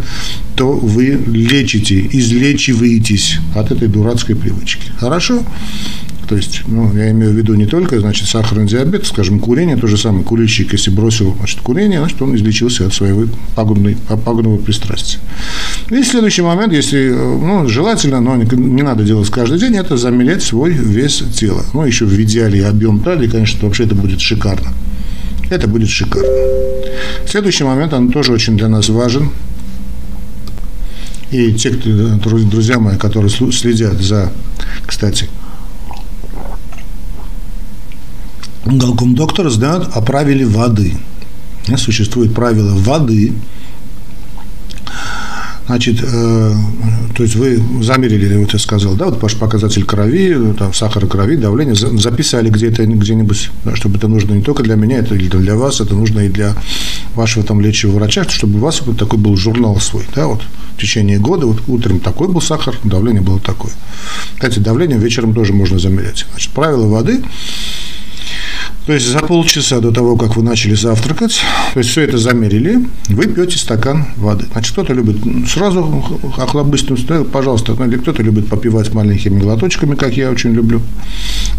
то 0.56 0.72
вы 0.72 1.20
лечите, 1.28 2.08
излечиваетесь 2.12 3.40
от 3.56 3.72
этой 3.72 3.88
дурацкой 3.88 4.36
привычки. 4.36 4.92
Хорошо? 5.00 5.44
То 6.28 6.36
есть, 6.36 6.62
ну, 6.68 6.94
я 6.96 7.12
имею 7.12 7.32
в 7.32 7.36
виду 7.36 7.56
не 7.56 7.66
только, 7.66 8.00
значит, 8.00 8.28
сахарный 8.28 8.66
диабет, 8.66 9.06
скажем, 9.06 9.40
курение, 9.40 9.76
то 9.76 9.88
же 9.88 9.98
самое, 9.98 10.24
курильщик, 10.24 10.72
если 10.72 10.90
бросил, 10.90 11.36
значит, 11.38 11.60
курение, 11.62 12.00
значит, 12.00 12.22
он 12.22 12.36
излечился 12.36 12.86
от 12.86 12.94
своего 12.94 13.26
пагубной, 13.56 13.98
пагубного 14.24 14.58
пристрастия. 14.58 15.20
И 15.90 16.04
следующий 16.04 16.42
момент, 16.42 16.74
если, 16.74 17.10
ну, 17.10 17.68
желательно, 17.68 18.22
но 18.22 18.38
не 18.38 18.82
надо 18.82 19.04
делать 19.04 19.30
каждый 19.30 19.60
день, 19.60 19.76
это 19.76 19.98
замерять 19.98 20.42
свой 20.42 20.72
вес 20.72 21.24
тела. 21.34 21.66
Ну, 21.74 21.86
еще 21.86 22.06
в 22.06 22.22
идеале 22.22 22.66
объем 22.66 23.02
талии, 23.02 23.28
конечно, 23.28 23.60
вообще 23.66 23.84
это 23.84 23.96
будет 23.96 24.22
шикарно. 24.22 24.72
Это 25.50 25.68
будет 25.68 25.90
шикарно. 25.90 26.30
Следующий 27.28 27.66
момент, 27.66 27.94
он 27.94 28.12
тоже 28.12 28.32
очень 28.32 28.58
для 28.58 28.70
нас 28.70 28.88
важен. 28.90 29.32
И 31.32 31.54
те, 31.54 31.72
кто, 31.72 31.90
друзья 32.40 32.80
мои, 32.80 32.98
которые 32.98 33.30
следят 33.30 34.00
за, 34.02 34.32
кстати, 34.86 35.28
Галком 38.66 39.16
доктор 39.16 39.50
знают 39.50 39.90
о 39.94 40.02
правиле 40.02 40.46
воды. 40.46 40.94
Существует 41.78 42.34
правило 42.34 42.76
воды. 42.76 43.34
Значит, 45.66 46.00
э, 46.04 46.54
то 47.16 47.24
есть 47.24 47.36
вы 47.36 47.64
замерили, 47.82 48.36
вот 48.36 48.52
я 48.52 48.60
сказал, 48.60 48.96
да, 48.96 49.06
вот 49.06 49.22
ваш 49.22 49.38
показатель 49.38 49.86
крови, 49.86 50.54
там, 50.58 50.74
сахара 50.74 51.08
крови, 51.08 51.38
давление, 51.38 51.76
записали 51.76 52.50
где-то, 52.50 52.86
где-нибудь, 52.86 53.50
чтобы 53.76 53.98
это 53.98 54.10
нужно 54.10 54.34
не 54.34 54.42
только 54.42 54.64
для 54.64 54.76
меня, 54.76 54.98
это 54.98 55.16
или 55.16 55.30
для 55.30 55.56
вас, 55.56 55.80
это 55.80 55.96
нужно 55.96 56.22
и 56.22 56.30
для 56.30 56.56
вашего 57.16 57.46
там 57.46 57.62
лечащего 57.62 57.92
врача, 57.92 58.26
чтобы 58.28 58.58
у 58.58 58.62
вас 58.62 58.82
вот 58.82 58.98
такой 58.98 59.18
был 59.18 59.38
журнал 59.38 59.80
свой, 59.80 60.06
да, 60.14 60.28
вот 60.28 60.42
в 60.76 60.82
течение 60.82 61.20
года, 61.20 61.46
вот 61.46 61.62
утром 61.68 62.02
такой 62.02 62.28
был 62.28 62.42
сахар, 62.42 62.76
давление 62.84 63.22
было 63.22 63.40
такое. 63.40 63.72
Кстати, 64.34 64.60
давление 64.60 64.98
вечером 64.98 65.34
тоже 65.34 65.54
можно 65.54 65.80
замерять. 65.80 66.26
Значит, 66.32 66.52
правило 66.52 66.88
воды 66.88 67.24
То 68.86 68.94
есть 68.94 69.08
за 69.08 69.20
полчаса 69.20 69.80
до 69.80 69.92
того, 69.92 70.18
как 70.18 70.36
вы 70.36 70.44
начали 70.44 70.74
завтракать, 70.74 71.40
то 71.74 71.80
есть 71.80 71.92
все 71.92 72.02
это 72.02 72.18
замерили, 72.18 72.80
вы 73.10 73.28
пьете 73.28 73.58
стакан 73.58 74.06
воды. 74.18 74.46
Значит, 74.52 74.74
кто-то 74.74 74.94
любит 74.94 75.18
сразу 75.48 76.04
охлобыстную, 76.38 77.26
пожалуйста, 77.26 77.76
ну, 77.78 77.86
или 77.86 77.98
кто-то 77.98 78.24
любит 78.24 78.48
попивать 78.48 78.94
маленькими 78.94 79.40
глоточками, 79.40 79.96
как 79.96 80.18
я 80.18 80.32
очень 80.32 80.52
люблю. 80.52 80.82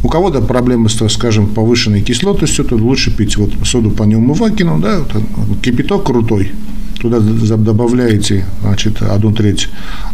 У 0.02 0.08
кого-то 0.08 0.40
проблемы 0.40 0.88
с, 0.88 1.08
скажем, 1.08 1.46
повышенной 1.46 2.02
кислотностью, 2.02 2.64
то 2.64 2.74
лучше 2.74 3.16
пить 3.16 3.36
вот 3.36 3.52
соду 3.64 3.90
по 3.90 4.02
неумывакину, 4.02 4.80
да, 4.80 5.02
кипяток 5.62 6.04
крутой, 6.04 6.52
туда 7.00 7.20
добавляете, 7.20 8.46
значит, 8.62 9.00
одну 9.00 9.32
треть 9.32 9.68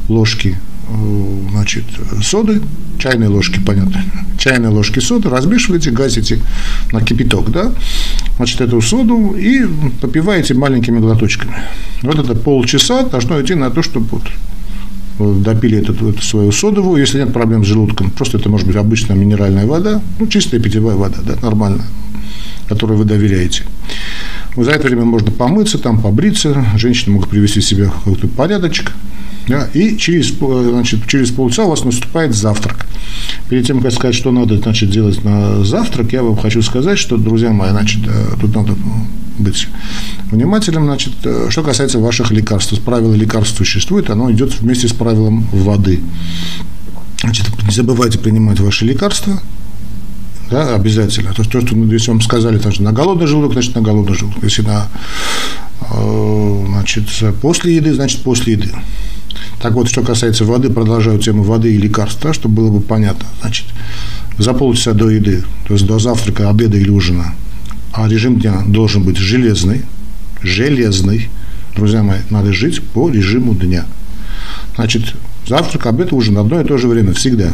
ложки 0.09 0.59
Э, 0.89 1.41
значит, 1.51 1.85
соды, 2.23 2.63
чайные 2.99 3.29
ложки, 3.29 3.61
понятно, 3.65 4.03
чайные 4.49 4.71
ложки 4.71 4.99
соды, 5.01 5.29
размешиваете, 5.29 5.91
гасите 5.91 6.41
на 6.93 7.03
кипяток, 7.03 7.51
да, 7.51 7.71
значит, 8.37 8.61
эту 8.63 8.81
соду 8.81 9.33
и 9.33 9.67
попиваете 10.01 10.55
маленькими 10.55 11.01
глоточками. 11.01 11.55
Вот 12.03 12.19
это 12.19 12.35
полчаса 12.35 13.03
должно 13.03 13.41
идти 13.43 13.55
на 13.55 13.71
то, 13.71 13.83
чтобы 13.83 14.07
вот 15.19 15.45
допили 15.45 15.79
эту, 15.79 15.93
эту 16.09 16.23
свою 16.23 16.53
содовую, 16.53 17.01
если 17.01 17.19
нет 17.19 17.33
проблем 17.33 17.65
с 17.65 17.69
желудком, 17.69 18.11
просто 18.11 18.39
это 18.39 18.49
может 18.49 18.67
быть 18.67 18.77
обычная 18.77 19.17
минеральная 19.17 19.67
вода, 19.67 20.01
ну, 20.19 20.27
чистая 20.27 20.61
питьевая 20.61 20.97
вода, 20.97 21.19
да, 21.27 21.35
нормальная, 21.43 21.87
которой 22.69 22.97
вы 22.97 23.05
доверяете. 23.05 23.65
За 24.57 24.71
это 24.71 24.89
время 24.89 25.05
можно 25.05 25.31
помыться, 25.31 25.79
там 25.79 26.01
побриться, 26.01 26.65
женщины 26.77 27.15
могут 27.15 27.29
привести 27.29 27.61
себе 27.61 27.85
какой-то 27.85 28.29
порядочек, 28.29 28.93
да, 29.47 29.69
и 29.75 29.97
через, 29.99 30.33
значит, 30.39 31.07
через 31.07 31.31
полчаса 31.31 31.65
у 31.65 31.71
вас 31.71 31.85
наступает 31.85 32.35
завтрак. 32.35 32.87
Перед 33.49 33.67
тем, 33.67 33.81
как 33.81 33.93
сказать, 33.93 34.15
что 34.15 34.31
надо 34.31 34.59
значит, 34.59 34.91
делать 34.91 35.25
на 35.25 35.65
завтрак, 35.65 36.13
я 36.13 36.23
вам 36.23 36.37
хочу 36.37 36.61
сказать, 36.61 36.99
что, 36.99 37.17
друзья 37.17 37.51
мои, 37.51 37.71
значит, 37.71 38.03
э, 38.07 38.37
тут 38.39 38.55
надо 38.55 38.75
быть 39.39 39.69
внимательным. 40.31 40.85
Значит, 40.85 41.15
э, 41.25 41.47
что 41.49 41.63
касается 41.63 41.99
ваших 41.99 42.31
лекарств, 42.31 42.79
правило 42.83 43.15
лекарств 43.15 43.57
существует, 43.57 44.11
оно 44.11 44.31
идет 44.31 44.61
вместе 44.61 44.87
с 44.87 44.93
правилом 44.93 45.49
воды. 45.51 46.01
Значит, 47.23 47.47
не 47.65 47.73
забывайте 47.73 48.19
принимать 48.19 48.61
ваши 48.61 48.85
лекарства, 48.85 49.41
да, 50.51 50.75
обязательно. 50.75 51.33
То, 51.33 51.43
что, 51.43 51.59
если 51.59 52.11
вам 52.11 52.21
сказали, 52.21 52.59
значит, 52.59 52.81
на 52.81 52.93
голодный 52.93 53.27
желудок, 53.27 53.53
значит, 53.53 53.75
на 53.75 53.81
голодный 53.81 54.15
желудок. 54.15 54.43
Если 54.43 54.63
на, 54.63 54.89
э, 55.91 56.65
значит, 56.69 57.09
после 57.41 57.77
еды, 57.77 57.95
значит, 57.95 58.23
после 58.23 58.53
еды. 58.55 58.73
Так 59.61 59.73
вот, 59.73 59.89
что 59.89 60.03
касается 60.03 60.45
воды, 60.45 60.71
продолжаю 60.71 61.19
тему 61.19 61.43
воды 61.43 61.75
и 61.75 61.79
лекарств, 61.79 62.21
да, 62.23 62.33
чтобы 62.33 62.57
было 62.57 62.71
бы 62.71 62.81
понятно. 62.81 63.27
Значит, 63.41 63.67
за 64.39 64.55
полчаса 64.55 64.93
до 64.93 65.11
еды, 65.11 65.43
то 65.67 65.75
есть 65.75 65.87
до 65.87 65.99
завтрака, 65.99 66.49
обеда 66.49 66.77
или 66.77 66.91
ужина, 66.91 67.35
а 67.93 68.09
режим 68.09 68.39
дня 68.39 68.63
должен 68.67 69.03
быть 69.03 69.17
железный, 69.17 69.83
железный. 70.43 71.29
Друзья 71.75 72.03
мои, 72.03 72.21
надо 72.31 72.53
жить 72.53 72.83
по 72.83 73.11
режиму 73.11 73.55
дня. 73.55 73.87
Значит, 74.77 75.15
завтрак, 75.47 75.87
обед, 75.87 76.13
ужин 76.13 76.39
одно 76.39 76.61
и 76.61 76.65
то 76.65 76.79
же 76.79 76.89
время, 76.89 77.13
всегда. 77.13 77.53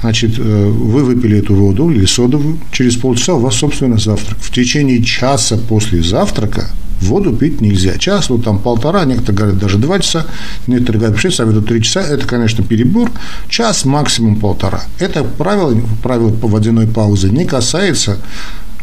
Значит, 0.00 0.38
э, 0.38 0.66
вы 0.68 1.02
выпили 1.02 1.38
эту 1.38 1.54
воду 1.54 1.90
или 1.90 2.06
содовую, 2.06 2.58
через 2.70 2.96
полчаса 2.96 3.34
у 3.34 3.40
вас, 3.40 3.56
собственно, 3.56 3.98
завтрак. 3.98 4.38
В 4.40 4.52
течение 4.52 5.02
часа 5.02 5.58
после 5.58 6.02
завтрака 6.02 6.70
воду 7.00 7.32
пить 7.34 7.60
нельзя. 7.60 7.98
Час, 7.98 8.30
вот 8.30 8.44
там 8.44 8.58
полтора, 8.58 9.04
некоторые 9.04 9.36
говорят 9.36 9.58
даже 9.58 9.78
два 9.78 9.98
часа, 10.00 10.26
некоторые 10.66 11.00
говорят 11.00 11.14
вообще 11.14 11.30
советуют 11.30 11.66
три 11.66 11.82
часа. 11.82 12.00
Это, 12.00 12.26
конечно, 12.26 12.64
перебор. 12.64 13.10
Час, 13.48 13.84
максимум 13.84 14.36
полтора. 14.36 14.82
Это 14.98 15.24
правило, 15.24 15.80
правило 16.02 16.30
по 16.30 16.48
водяной 16.48 16.86
паузы 16.86 17.30
не 17.30 17.44
касается 17.44 18.18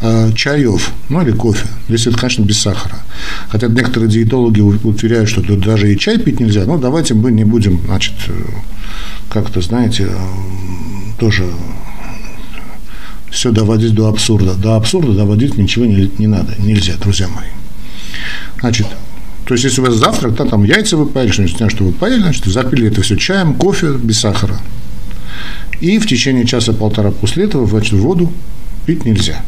э, 0.00 0.32
чаев, 0.34 0.90
ну 1.08 1.22
или 1.22 1.32
кофе, 1.32 1.66
если 1.88 2.10
это, 2.10 2.20
конечно, 2.20 2.42
без 2.42 2.60
сахара. 2.60 2.98
Хотя 3.48 3.68
некоторые 3.68 4.10
диетологи 4.10 4.60
утверждают, 4.60 5.28
что 5.28 5.42
тут 5.42 5.60
даже 5.60 5.92
и 5.92 5.98
чай 5.98 6.18
пить 6.18 6.40
нельзя. 6.40 6.64
Ну, 6.66 6.78
давайте 6.78 7.14
мы 7.14 7.32
не 7.32 7.44
будем, 7.44 7.80
значит, 7.86 8.14
э, 8.28 8.32
как-то, 9.28 9.60
знаете, 9.60 10.08
э, 10.08 10.16
тоже 11.18 11.44
все 13.30 13.52
доводить 13.52 13.94
до 13.94 14.08
абсурда. 14.08 14.54
До 14.54 14.76
абсурда 14.76 15.12
доводить 15.12 15.58
ничего 15.58 15.84
не, 15.84 16.10
не 16.18 16.26
надо, 16.26 16.54
нельзя, 16.58 16.94
друзья 16.98 17.28
мои. 17.28 17.48
Значит, 18.60 18.86
то 19.46 19.54
есть, 19.54 19.64
если 19.64 19.80
у 19.80 19.84
вас 19.84 19.94
завтрак, 19.94 20.34
да, 20.34 20.44
там 20.44 20.64
яйца 20.64 20.96
вы 20.96 21.06
поели, 21.06 21.30
что-нибудь, 21.30 21.70
что 21.70 21.84
вы 21.84 21.92
поели, 21.92 22.20
значит, 22.20 22.44
запили 22.46 22.88
это 22.88 23.02
все 23.02 23.16
чаем, 23.16 23.54
кофе 23.54 23.92
без 23.92 24.18
сахара. 24.18 24.58
И 25.80 25.98
в 25.98 26.06
течение 26.06 26.44
часа-полтора 26.44 27.12
после 27.12 27.44
этого, 27.44 27.66
значит, 27.66 27.92
воду 27.92 28.32
пить 28.86 29.04
нельзя. 29.04 29.42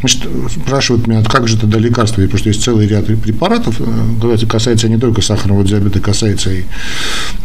Значит, 0.00 0.22
спрашивают 0.50 1.06
меня, 1.06 1.22
как 1.24 1.48
же 1.48 1.58
до 1.58 1.78
лекарства, 1.78 2.22
потому 2.22 2.38
что 2.38 2.48
есть 2.48 2.62
целый 2.62 2.86
ряд 2.86 3.06
препаратов, 3.06 3.80
это 3.80 4.46
касается 4.46 4.88
не 4.88 4.98
только 4.98 5.20
сахарного 5.20 5.64
диабета, 5.64 6.00
касается 6.00 6.52
и 6.52 6.64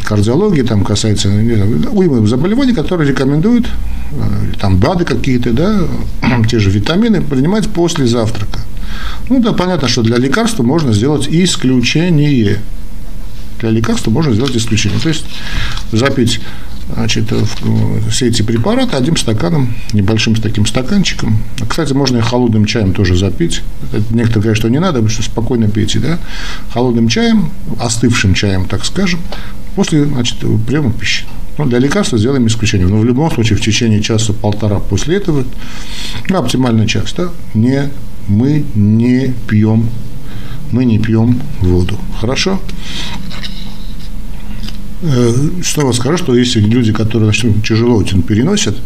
кардиологии, 0.03 0.61
там 0.61 0.83
касается 0.83 1.29
уймы 1.29 2.27
заболеваний, 2.27 2.73
которые 2.73 3.09
рекомендуют, 3.09 3.67
э, 4.11 4.55
там 4.59 4.77
БАДы 4.77 5.05
какие-то, 5.05 5.53
да, 5.53 5.81
те 6.49 6.59
же 6.59 6.69
витамины 6.69 7.21
принимать 7.21 7.67
после 7.69 8.05
завтрака. 8.05 8.59
Ну 9.29 9.39
да, 9.41 9.53
понятно, 9.53 9.87
что 9.87 10.03
для 10.03 10.17
лекарства 10.17 10.63
можно 10.63 10.93
сделать 10.93 11.27
исключение. 11.29 12.59
Для 13.59 13.69
лекарства 13.69 14.11
можно 14.11 14.33
сделать 14.33 14.55
исключение. 14.55 14.99
То 14.99 15.09
есть 15.09 15.25
запить 15.91 16.41
значит, 16.93 17.31
все 18.09 18.27
эти 18.27 18.41
препараты 18.41 18.97
одним 18.97 19.15
стаканом, 19.15 19.73
небольшим 19.93 20.35
таким 20.35 20.65
стаканчиком. 20.65 21.37
Кстати, 21.67 21.93
можно 21.93 22.17
и 22.17 22.21
холодным 22.21 22.65
чаем 22.65 22.93
тоже 22.93 23.15
запить. 23.15 23.61
Некоторые 24.09 24.41
говорят, 24.41 24.57
что 24.57 24.69
не 24.69 24.79
надо, 24.79 24.93
потому 24.93 25.09
что 25.09 25.23
спокойно 25.23 25.69
пейте, 25.69 25.99
да? 25.99 26.19
Холодным 26.73 27.07
чаем, 27.07 27.51
остывшим 27.79 28.33
чаем, 28.33 28.65
так 28.65 28.83
скажем, 28.83 29.21
после 29.75 30.05
значит, 30.05 30.37
приема 30.67 30.91
пищи. 30.91 31.25
Ну, 31.57 31.65
для 31.65 31.79
лекарства 31.79 32.17
сделаем 32.17 32.47
исключение. 32.47 32.87
Но 32.87 32.97
в 32.97 33.05
любом 33.05 33.31
случае 33.31 33.57
в 33.57 33.61
течение 33.61 34.01
часа-полтора 34.01 34.79
после 34.79 35.17
этого, 35.17 35.45
ну, 36.29 36.37
оптимальный 36.37 36.87
час, 36.87 37.13
да, 37.15 37.29
не 37.53 37.89
мы 38.27 38.63
не 38.75 39.33
пьем, 39.47 39.89
мы 40.71 40.85
не 40.85 40.99
пьем 40.99 41.39
воду. 41.61 41.97
Хорошо? 42.19 42.59
Э, 45.01 45.33
снова 45.63 45.91
скажу, 45.93 46.17
что 46.17 46.35
если 46.35 46.59
люди, 46.59 46.93
которые 46.93 47.31
значит, 47.31 47.65
тяжело 47.65 47.95
очень 47.95 48.21
переносят, 48.21 48.77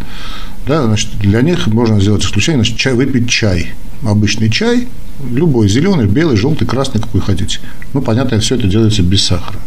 да, 0.66 0.84
значит, 0.86 1.10
для 1.20 1.42
них 1.42 1.68
можно 1.68 2.00
сделать 2.00 2.24
исключение, 2.24 2.64
значит, 2.64 2.78
чай, 2.78 2.94
выпить 2.94 3.30
чай. 3.30 3.74
Обычный 4.04 4.50
чай, 4.50 4.88
любой, 5.32 5.68
зеленый, 5.68 6.08
белый, 6.08 6.38
желтый, 6.38 6.68
красный, 6.68 7.02
какой 7.02 7.22
хотите. 7.22 7.60
Ну, 7.94 8.02
понятно, 8.02 8.40
все 8.40 8.56
это 8.56 8.68
делается 8.68 9.04
без 9.04 9.24
сахара. 9.24 9.60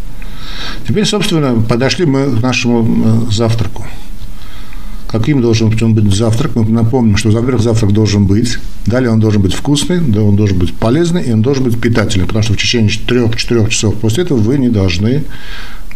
Теперь, 0.86 1.04
собственно, 1.04 1.60
подошли 1.60 2.06
мы 2.06 2.36
к 2.36 2.42
нашему 2.42 3.28
э, 3.28 3.32
завтраку 3.32 3.86
каким 5.08 5.40
должен 5.40 5.70
быть 5.94 6.14
завтрак. 6.14 6.54
Мы 6.54 6.64
напомним, 6.68 7.16
что, 7.16 7.30
во-первых, 7.30 7.62
завтрак 7.62 7.92
должен 7.92 8.26
быть, 8.26 8.58
далее 8.86 9.10
он 9.10 9.20
должен 9.20 9.42
быть 9.42 9.54
вкусный, 9.54 10.00
да, 10.00 10.22
он 10.22 10.36
должен 10.36 10.58
быть 10.58 10.74
полезный, 10.74 11.22
и 11.22 11.32
он 11.32 11.42
должен 11.42 11.64
быть 11.64 11.80
питательный, 11.80 12.26
потому 12.26 12.42
что 12.44 12.52
в 12.52 12.56
течение 12.56 12.90
3-4 12.90 13.68
часов 13.70 13.94
после 13.96 14.24
этого 14.24 14.38
вы 14.38 14.58
не 14.58 14.68
должны 14.68 15.24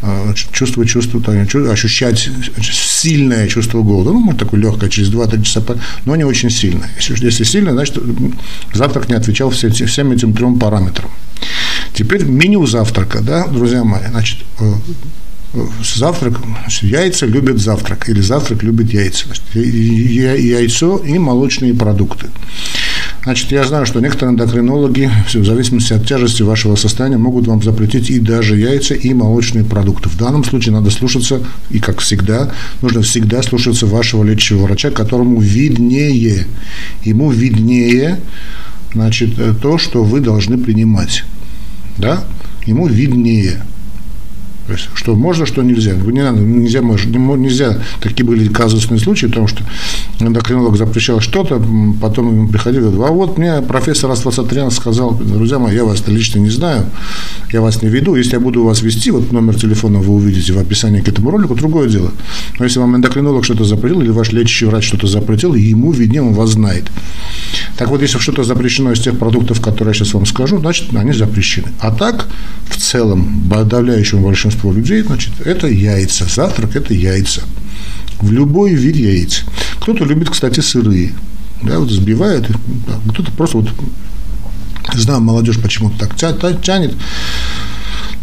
а, 0.00 0.34
чувствовать 0.34 0.88
чувство, 0.88 1.22
ощущать 1.70 2.28
сильное 2.60 3.46
чувство 3.46 3.82
голода. 3.82 4.10
Ну, 4.10 4.18
может, 4.18 4.40
такое 4.40 4.60
легкое, 4.60 4.90
через 4.90 5.12
2-3 5.12 5.42
часа, 5.42 5.62
но 6.06 6.16
не 6.16 6.24
очень 6.24 6.50
сильное. 6.50 6.90
Если, 6.96 7.24
если 7.24 7.44
сильное, 7.44 7.72
значит, 7.72 7.98
завтрак 8.72 9.08
не 9.08 9.14
отвечал 9.14 9.50
все, 9.50 9.70
всем 9.70 10.10
этим 10.10 10.32
трем 10.32 10.58
параметрам. 10.58 11.10
Теперь 11.94 12.24
меню 12.24 12.66
завтрака, 12.66 13.20
да, 13.20 13.46
друзья 13.46 13.84
мои, 13.84 14.02
значит, 14.08 14.38
э, 14.58 14.72
завтрак, 15.96 16.38
значит, 16.62 16.82
яйца 16.84 17.26
любят 17.26 17.58
завтрак, 17.58 18.08
или 18.08 18.20
завтрак 18.20 18.62
любит 18.62 18.92
яйца. 18.92 19.26
Значит, 19.26 19.44
яйцо 19.54 20.96
и 20.98 21.18
молочные 21.18 21.74
продукты. 21.74 22.28
Значит, 23.22 23.52
я 23.52 23.64
знаю, 23.64 23.86
что 23.86 24.00
некоторые 24.00 24.32
эндокринологи, 24.32 25.10
в 25.32 25.44
зависимости 25.44 25.92
от 25.92 26.06
тяжести 26.06 26.42
вашего 26.42 26.74
состояния, 26.74 27.18
могут 27.18 27.46
вам 27.46 27.62
запретить 27.62 28.10
и 28.10 28.18
даже 28.18 28.58
яйца, 28.58 28.94
и 28.94 29.14
молочные 29.14 29.64
продукты. 29.64 30.08
В 30.08 30.16
данном 30.16 30.42
случае 30.42 30.72
надо 30.72 30.90
слушаться, 30.90 31.40
и 31.70 31.78
как 31.78 32.00
всегда, 32.00 32.52
нужно 32.80 33.02
всегда 33.02 33.42
слушаться 33.42 33.86
вашего 33.86 34.24
лечащего 34.24 34.62
врача, 34.62 34.90
которому 34.90 35.40
виднее, 35.40 36.46
ему 37.04 37.30
виднее, 37.30 38.18
значит, 38.92 39.60
то, 39.60 39.78
что 39.78 40.02
вы 40.02 40.20
должны 40.20 40.58
принимать. 40.58 41.24
Да? 41.98 42.24
Ему 42.66 42.86
виднее. 42.86 43.62
То 44.66 44.72
есть, 44.74 44.88
что 44.94 45.14
можно, 45.16 45.44
что 45.44 45.62
нельзя. 45.62 45.92
Не 45.94 46.22
надо, 46.22 46.40
нельзя, 46.40 46.80
нельзя, 46.80 47.78
такие 48.00 48.24
были 48.24 48.48
казусные 48.48 49.00
случаи, 49.00 49.26
потому 49.26 49.48
что 49.48 49.64
эндокринолог 50.20 50.76
запрещал 50.76 51.20
что-то, 51.20 51.62
потом 52.00 52.28
ему 52.28 52.48
приходили, 52.48 52.84
а 52.84 53.10
вот 53.10 53.38
мне 53.38 53.60
профессор 53.60 54.10
Асфасатрян 54.10 54.70
сказал, 54.70 55.14
друзья 55.14 55.58
мои, 55.58 55.74
я 55.74 55.84
вас 55.84 56.06
лично 56.06 56.38
не 56.38 56.50
знаю, 56.50 56.86
я 57.52 57.60
вас 57.60 57.82
не 57.82 57.88
веду, 57.88 58.14
если 58.14 58.34
я 58.34 58.40
буду 58.40 58.62
вас 58.64 58.82
вести, 58.82 59.10
вот 59.10 59.32
номер 59.32 59.56
телефона 59.56 59.98
вы 59.98 60.14
увидите 60.14 60.52
в 60.52 60.58
описании 60.58 61.00
к 61.00 61.08
этому 61.08 61.30
ролику, 61.30 61.54
другое 61.54 61.88
дело. 61.88 62.12
Но 62.58 62.64
если 62.64 62.78
вам 62.78 62.96
эндокринолог 62.96 63.44
что-то 63.44 63.64
запретил, 63.64 64.00
или 64.00 64.10
ваш 64.10 64.32
лечащий 64.32 64.66
врач 64.66 64.86
что-то 64.86 65.06
запретил, 65.06 65.54
ему 65.54 65.92
виднее, 65.92 66.22
он 66.22 66.34
вас 66.34 66.50
знает. 66.50 66.84
Так 67.82 67.90
вот, 67.90 68.00
если 68.00 68.18
что-то 68.18 68.44
запрещено 68.44 68.92
из 68.92 69.00
тех 69.00 69.18
продуктов, 69.18 69.60
которые 69.60 69.92
я 69.92 69.98
сейчас 69.98 70.14
вам 70.14 70.24
скажу, 70.24 70.60
значит, 70.60 70.94
они 70.94 71.12
запрещены. 71.12 71.72
А 71.80 71.90
так, 71.90 72.28
в 72.68 72.76
целом, 72.76 73.42
подавляющему 73.50 74.24
большинству 74.24 74.72
людей, 74.72 75.02
значит, 75.02 75.32
это 75.44 75.66
яйца. 75.66 76.24
Завтрак– 76.32 76.76
это 76.76 76.94
яйца. 76.94 77.42
В 78.20 78.30
любой 78.30 78.74
вид 78.74 78.94
яиц. 78.94 79.42
Кто-то 79.80 80.04
любит, 80.04 80.30
кстати, 80.30 80.60
сырые. 80.60 81.12
Да, 81.60 81.80
вот 81.80 81.88
взбивают, 81.88 82.46
кто-то 83.10 83.32
просто 83.32 83.58
вот 83.58 83.68
знаю, 84.94 85.20
молодежь 85.20 85.60
почему-то 85.60 86.06
так 86.06 86.16
тянет 86.62 86.94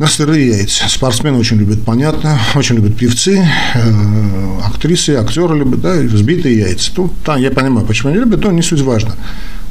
сырые 0.07 0.47
яйца. 0.47 0.87
Спортсмены 0.87 1.37
очень 1.37 1.57
любят, 1.57 1.83
понятно, 1.83 2.39
очень 2.55 2.75
любят 2.75 2.95
певцы, 2.95 3.47
э, 3.75 4.59
актрисы, 4.65 5.11
актеры 5.15 5.57
любят, 5.57 5.81
да, 5.81 5.95
взбитые 5.95 6.57
яйца. 6.57 6.93
Тут, 6.93 7.13
там, 7.23 7.39
я 7.41 7.51
понимаю, 7.51 7.85
почему 7.85 8.11
они 8.11 8.19
любят, 8.19 8.43
но 8.43 8.51
не 8.51 8.61
суть 8.61 8.81
важно. 8.81 9.15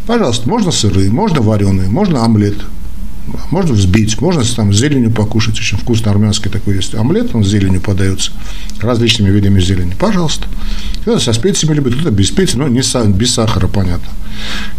Пожалуйста, 0.06 0.48
можно 0.48 0.70
сырые, 0.70 1.10
можно 1.10 1.40
вареные, 1.40 1.88
можно 1.88 2.24
омлет, 2.24 2.56
можно 3.50 3.74
взбить, 3.74 4.20
можно 4.20 4.42
там 4.44 4.72
с 4.72 4.78
зеленью 4.78 5.10
покушать. 5.10 5.58
Очень 5.58 5.78
вкусный 5.78 6.12
армянский 6.12 6.50
такой 6.50 6.76
есть 6.76 6.94
омлет, 6.94 7.34
он 7.34 7.44
с 7.44 7.48
зеленью 7.48 7.80
подается, 7.80 8.32
различными 8.80 9.30
видами 9.30 9.60
зелени. 9.60 9.94
Пожалуйста. 9.98 10.46
Кто-то 11.02 11.20
со 11.20 11.32
специями 11.32 11.74
любит, 11.74 11.94
кто-то 11.94 12.10
без 12.10 12.28
специй, 12.28 12.58
но 12.58 12.68
не 12.68 12.82
без 13.12 13.32
сахара, 13.32 13.66
понятно. 13.66 14.08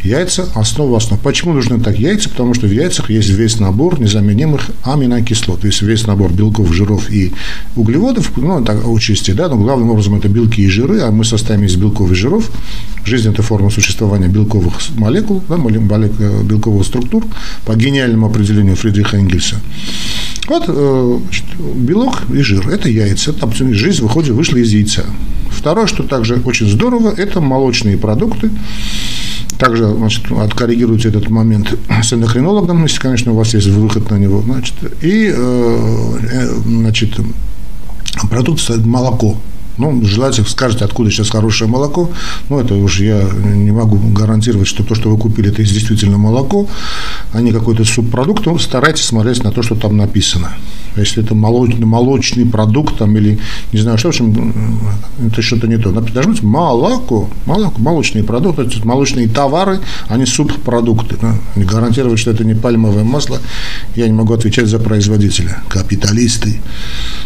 Яйца– 0.03 0.48
основа 0.56 0.98
основ. 0.98 1.20
Почему 1.20 1.53
нужны 1.53 1.79
так 1.79 2.00
яйца? 2.00 2.29
Потому 2.29 2.53
что 2.53 2.68
в 2.68 2.72
яйцах 2.72 3.10
есть 3.10 3.29
весь 3.29 3.60
набор 3.60 4.00
незаменимых 4.00 4.70
аминокислот. 4.84 5.62
То 5.62 5.68
есть 5.68 5.82
весь 5.82 6.08
набор 6.08 6.32
белков, 6.32 6.72
жиров 6.74 7.10
и 7.12 7.34
углеводов, 7.75 8.32
ну, 8.38 8.63
так 8.63 8.88
участи, 8.88 9.32
да, 9.32 9.50
но 9.50 9.58
главным 9.58 9.89
образом 9.89 10.15
это 10.15 10.29
белки 10.29 10.62
и 10.62 10.68
жиры, 10.68 11.01
а 11.01 11.12
мы 11.12 11.25
состоим 11.25 11.63
из 11.63 11.75
белков 11.75 12.12
и 12.12 12.15
жиров. 12.15 12.50
Жизнь– 13.03 13.29
это 13.32 13.41
форма 13.41 13.70
существования 13.70 14.27
белковых 14.27 14.75
молекул, 14.96 15.44
да, 15.48 15.56
э, 15.58 16.44
белковых 16.44 16.86
структур 16.86 17.25
по 17.65 17.75
гениальному 17.75 18.27
определению 18.39 18.75
Фридриха 18.75 19.17
Энгельса. 19.17 19.58
Вот 20.48 20.63
э, 20.67 21.19
значит, 21.24 21.46
белок 21.75 22.24
и 22.34 22.41
жир– 22.41 22.67
это 22.72 22.89
яйца. 22.89 23.34
Там 23.34 23.53
жизнь 23.53 24.01
выходит, 24.01 24.31
вышла 24.31 24.58
из 24.58 24.72
яйца. 24.72 25.05
Второе, 25.50 25.88
что 25.88 26.03
также 26.03 26.41
очень 26.46 26.67
здорово, 26.67 27.13
это 27.15 27.41
молочные 27.41 27.98
продукты. 27.98 28.50
Также 29.58 29.93
значит, 29.93 30.31
откоррегируйте 30.31 31.10
этот 31.10 31.29
момент 31.29 31.77
с 32.01 32.13
эндокринологом, 32.13 32.84
если, 32.84 33.00
конечно, 33.00 33.34
у 33.34 33.36
вас 33.36 33.53
есть 33.53 33.67
выход 33.67 34.10
на 34.10 34.15
него. 34.15 34.41
Значит, 34.41 34.75
и 35.01 35.31
э, 35.36 36.17
э 36.31 36.48
значит, 36.65 37.19
продукт 38.29 38.69
молоко. 38.86 39.38
Ну, 39.79 40.03
желательно 40.05 40.48
скажете, 40.48 40.86
откуда 40.86 41.09
сейчас 41.09 41.29
хорошее 41.29 41.69
молоко. 41.69 42.09
Ну, 42.50 42.59
это 42.59 42.75
уже 42.75 43.05
я 43.05 43.21
не 43.24 43.71
могу 43.71 43.98
гарантировать, 43.98 44.67
что 44.67 44.83
то, 44.83 44.93
что 44.93 45.09
вы 45.09 45.17
купили, 45.17 45.50
это 45.50 45.63
действительно 45.63 46.17
молоко, 46.17 46.67
а 47.31 47.41
не 47.41 47.51
какой-то 47.51 47.86
субпродукт. 47.86 48.45
Ну, 48.45 48.59
старайтесь 48.59 49.05
смотреть 49.05 49.43
на 49.43 49.51
то, 49.51 49.63
что 49.63 49.75
там 49.75 49.98
написано. 49.98 50.53
Если 50.96 51.24
это 51.24 51.36
молочный, 51.36 51.86
молочный 51.86 52.46
продукт 52.46 52.98
там, 52.98 53.15
или 53.17 53.39
не 53.72 53.79
знаю 53.79 53.98
что, 53.98 54.08
в 54.08 54.10
общем, 54.10 54.53
это 55.25 55.41
что-то 55.41 55.67
не 55.67 55.77
то. 55.77 55.91
Должно 55.91 56.34
быть 56.34 56.43
молоко, 56.43 57.29
молоко, 57.46 57.79
молочные 57.79 58.24
продукты, 58.24 58.63
это 58.63 58.88
молочные 58.88 59.27
товары, 59.27 59.79
а 60.08 60.17
не 60.17 60.25
субпродукты. 60.25 61.15
Да? 61.22 61.36
Гарантировать, 61.55 62.19
что 62.19 62.31
это 62.31 62.43
не 62.43 62.53
пальмовое 62.53 63.03
масло, 63.03 63.39
я 63.96 64.08
не 64.08 64.13
могу 64.13 64.34
отвечать 64.34 64.67
за 64.67 64.79
производителя. 64.79 65.62
Капиталисты. 65.69 66.60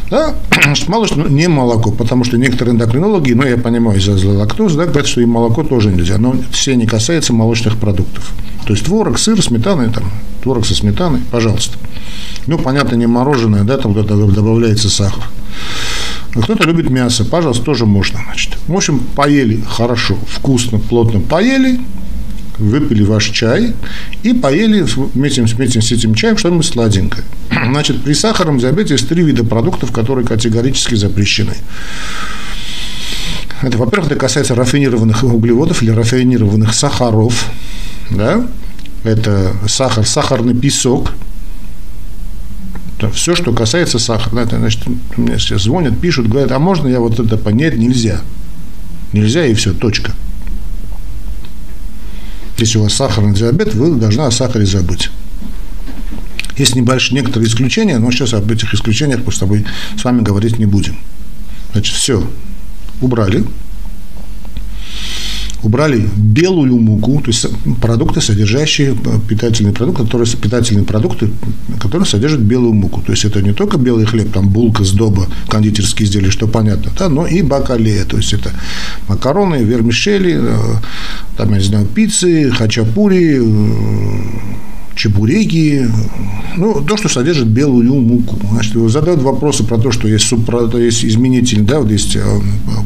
Да? 0.10 0.36
Молочное, 0.88 1.28
не 1.30 1.48
молоко, 1.48 1.92
потому 1.92 2.24
что 2.24 2.38
некоторые 2.38 2.76
эндокринологи, 2.76 3.34
ну, 3.34 3.44
я 3.44 3.58
понимаю, 3.58 4.00
из-за 4.00 4.30
лактозы, 4.30 4.78
да, 4.78 4.86
говорят, 4.86 5.08
что 5.08 5.22
и 5.22 5.26
молоко 5.26 5.64
тоже 5.64 5.92
нельзя, 5.92 6.18
но 6.18 6.36
все 6.52 6.76
не 6.76 6.86
касается 6.86 7.34
молочных 7.34 7.78
продуктов. 7.78 8.34
То 8.66 8.74
есть 8.74 8.86
творог, 8.86 9.20
сыр, 9.20 9.42
сметана, 9.42 9.90
там, 9.90 10.04
творог 10.44 10.66
со 10.66 10.76
сметаной, 10.76 11.22
пожалуйста. 11.32 11.78
Ну, 12.48 12.58
понятно, 12.58 12.96
не 12.96 13.08
мороженое, 13.08 13.64
да, 13.64 13.78
там 13.78 13.94
добавляется 13.94 14.90
сахар. 14.90 15.24
Кто-то 16.36 16.66
любит 16.66 16.90
мясо, 16.90 17.24
пожалуйста, 17.26 17.64
тоже 17.64 17.86
можно. 17.86 18.20
Значит. 18.26 18.58
В 18.68 18.76
общем, 18.76 19.00
поели 19.00 19.64
хорошо, 19.68 20.18
вкусно, 20.28 20.80
плотно 20.80 21.20
поели, 21.20 21.80
выпили 22.58 23.04
ваш 23.04 23.30
чай 23.30 23.74
и 24.24 24.34
поели 24.34 24.82
вместе, 25.14 25.44
вместе 25.44 25.82
с 25.82 25.92
этим 25.92 26.16
чаем 26.16 26.38
что-нибудь 26.38 26.66
сладенькое. 26.66 27.24
Значит, 27.50 28.04
при 28.04 28.14
сахарном 28.14 28.60
диабете 28.60 28.96
есть 28.96 29.08
три 29.08 29.24
вида 29.24 29.44
продуктов, 29.44 29.92
которые 29.92 30.26
категорически 30.26 30.96
запрещены. 30.96 31.54
Это, 33.62 33.78
во-первых, 33.78 34.12
это 34.12 34.20
касается 34.20 34.56
рафинированных 34.56 35.24
углеводов 35.24 35.84
или 35.84 35.92
рафинированных 35.92 36.74
сахаров. 36.74 37.46
Да? 38.10 38.46
Это 39.04 39.54
сахар, 39.68 40.06
сахарный 40.06 40.54
песок, 40.54 41.12
все, 43.12 43.36
что 43.36 43.54
касается 43.54 44.00
сахара. 44.00 44.42
Это, 44.42 44.58
значит, 44.58 44.82
мне 45.18 45.38
сейчас 45.38 45.64
звонят, 45.64 46.00
пишут, 46.00 46.28
говорят, 46.28 46.52
а 46.52 46.60
можно 46.60 46.88
я 46.88 47.00
вот 47.00 47.20
это 47.20 47.38
понять? 47.38 47.76
Нельзя. 47.76 48.22
Нельзя, 49.12 49.46
и 49.46 49.54
все, 49.54 49.74
точка. 49.74 50.14
Если 52.58 52.78
у 52.78 52.84
вас 52.84 52.94
сахарный 52.94 53.34
диабет, 53.34 53.74
вы 53.74 53.96
должны 53.96 54.22
о 54.22 54.32
сахаре 54.32 54.66
забыть. 54.66 55.10
Есть 56.56 56.76
небольшие 56.76 57.20
некоторые 57.20 57.50
исключения, 57.50 57.98
но 57.98 58.12
сейчас 58.12 58.34
об 58.34 58.50
этих 58.52 58.74
исключениях 58.74 59.22
мы 59.26 59.32
с 59.32 59.40
тобой 59.40 59.66
с 59.98 60.04
вами 60.04 60.22
говорить 60.22 60.60
не 60.60 60.66
будем. 60.66 60.98
Значит, 61.72 61.96
все 61.96 62.28
убрали. 63.02 63.44
Убрали 65.64 66.08
белую 66.18 66.78
муку, 66.78 67.22
то 67.22 67.30
есть 67.30 67.46
продукты, 67.82 68.20
содержащие 68.20 68.96
питательные 69.30 69.74
продукты, 69.74 70.04
которые, 70.04 70.28
питательные 70.30 70.84
продукты, 70.84 71.30
которые 71.80 72.06
содержат 72.06 72.42
белую 72.42 72.74
муку. 72.74 73.02
То 73.02 73.14
есть 73.14 73.24
это 73.24 73.42
не 73.42 73.54
только 73.54 73.78
белый 73.78 74.06
хлеб, 74.06 74.32
там 74.32 74.50
булка, 74.50 74.84
сдоба, 74.84 75.28
кондитерские 75.48 76.08
изделия, 76.08 76.32
что 76.32 76.48
понятно, 76.48 76.92
да, 77.00 77.08
но 77.08 77.26
и 77.26 77.42
бакалея. 77.42 78.04
То 78.04 78.18
есть 78.18 78.34
это 78.34 78.52
макароны, 79.08 79.64
вермишели, 79.64 80.38
э, 80.38 80.58
там, 81.38 81.52
я 81.52 81.58
не 81.58 81.64
знаю, 81.64 81.86
пиццы, 81.86 82.52
хачапури, 82.52 83.40
э, 83.42 84.64
чебуреки, 84.96 85.88
ну, 86.58 86.82
то, 86.82 86.98
что 86.98 87.10
содержит 87.10 87.48
белую 87.48 87.94
муку. 87.96 88.38
Значит, 88.52 88.74
задают 88.90 89.22
вопросы 89.22 89.64
про 89.64 89.78
то, 89.78 89.92
что 89.92 90.08
есть, 90.08 90.26
субпродукт, 90.26 90.76
есть 90.76 91.04
изменитель, 91.04 91.62
да, 91.62 91.80
вот 91.80 91.92
есть, 91.92 92.16
э, 92.16 92.22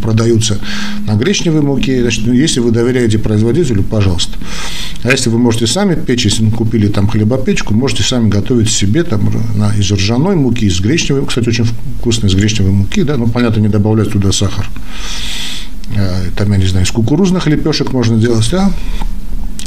продаются 0.02 0.60
на 1.06 1.16
гречневой 1.16 1.62
муке. 1.62 2.02
Значит, 2.02 2.26
ну, 2.26 2.34
если 2.34 2.60
вы 2.60 2.72
доверяете 2.72 3.20
производителю, 3.20 3.84
пожалуйста. 3.84 4.38
А 5.04 5.12
если 5.12 5.30
вы 5.30 5.38
можете 5.38 5.68
сами 5.68 5.96
печь, 5.96 6.26
если 6.26 6.44
вы 6.44 6.52
купили 6.52 6.88
там 6.88 7.08
хлебопечку, 7.08 7.74
можете 7.74 8.04
сами 8.04 8.30
готовить 8.30 8.70
себе 8.70 9.04
там 9.04 9.30
на, 9.56 9.76
из 9.76 9.92
ржаной 9.92 10.36
муки, 10.36 10.66
из 10.66 10.80
гречневой, 10.80 11.26
кстати, 11.26 11.50
очень 11.50 11.66
вкусно 12.00 12.28
из 12.28 12.36
гречневой 12.36 12.72
муки, 12.72 13.04
да, 13.04 13.18
ну, 13.18 13.28
понятно, 13.28 13.60
не 13.60 13.68
добавлять 13.68 14.12
туда 14.12 14.32
сахар. 14.32 14.70
Э, 15.96 16.30
там, 16.36 16.52
я 16.52 16.58
не 16.58 16.66
знаю, 16.66 16.86
из 16.86 16.92
кукурузных 16.92 17.48
лепешек 17.48 17.92
можно 17.92 18.18
делать, 18.18 18.48
да, 18.52 18.72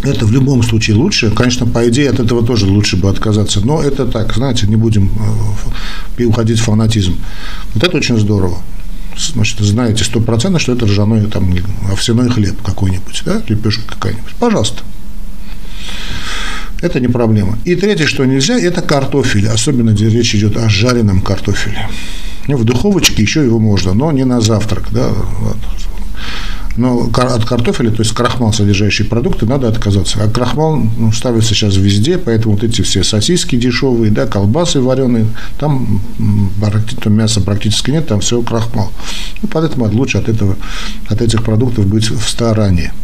это 0.02 0.24
в 0.24 0.32
любом 0.32 0.62
случае 0.62 0.96
лучше. 0.96 1.30
Конечно, 1.30 1.66
по 1.66 1.88
идее, 1.88 2.10
от 2.10 2.20
этого 2.20 2.44
тоже 2.44 2.66
лучше 2.66 2.96
бы 2.96 3.08
отказаться. 3.08 3.60
Но 3.64 3.82
это 3.82 4.06
так, 4.06 4.34
знаете, 4.34 4.66
не 4.66 4.76
будем 4.76 5.10
э, 6.18 6.24
уходить 6.24 6.58
в 6.58 6.64
фанатизм. 6.64 7.16
Вот 7.74 7.84
это 7.84 7.96
очень 7.96 8.18
здорово. 8.18 8.58
Значит, 9.16 9.60
знаете 9.60 10.04
стопроцентно, 10.04 10.58
что 10.58 10.72
это 10.72 10.86
ржаной 10.86 11.26
там, 11.26 11.54
овсяной 11.90 12.30
хлеб 12.30 12.62
какой-нибудь, 12.62 13.22
да, 13.26 13.42
лепешка 13.48 13.82
какая-нибудь. 13.86 14.34
Пожалуйста. 14.38 14.82
Это 16.80 16.98
не 16.98 17.08
проблема. 17.08 17.58
И 17.64 17.74
третье, 17.74 18.06
что 18.06 18.24
нельзя, 18.24 18.58
это 18.58 18.80
картофель. 18.80 19.48
Особенно, 19.48 19.90
где 19.90 20.08
речь 20.08 20.34
идет 20.34 20.56
о 20.56 20.68
жареном 20.70 21.20
картофеле. 21.20 21.88
В 22.48 22.64
духовочке 22.64 23.22
еще 23.22 23.44
его 23.44 23.58
можно, 23.58 23.92
но 23.92 24.10
не 24.12 24.24
на 24.24 24.40
завтрак. 24.40 24.88
Да? 24.90 25.08
Вот. 25.40 25.58
Но 26.80 27.10
от 27.12 27.44
картофеля, 27.44 27.90
то 27.90 28.00
есть 28.00 28.14
крахмал 28.14 28.54
содержащие 28.54 29.06
продукты, 29.06 29.44
надо 29.44 29.68
отказаться. 29.68 30.18
А 30.22 30.30
крахмал 30.30 30.78
ну, 30.78 31.12
ставится 31.12 31.52
сейчас 31.52 31.76
везде, 31.76 32.16
поэтому 32.16 32.54
вот 32.54 32.64
эти 32.64 32.80
все 32.80 33.04
сосиски 33.04 33.56
дешевые, 33.56 34.10
да, 34.10 34.26
колбасы 34.26 34.80
вареные, 34.80 35.26
там 35.58 36.00
мяса 37.04 37.42
практически 37.42 37.90
нет, 37.90 38.08
там 38.08 38.20
все 38.20 38.40
крахмал. 38.40 38.90
Ну, 39.42 39.48
поэтому 39.52 39.90
лучше 39.92 40.16
от, 40.16 40.30
этого, 40.30 40.56
от 41.06 41.20
этих 41.20 41.44
продуктов 41.44 41.86
быть 41.86 42.08
в 42.08 42.26
стороне. 42.26 42.94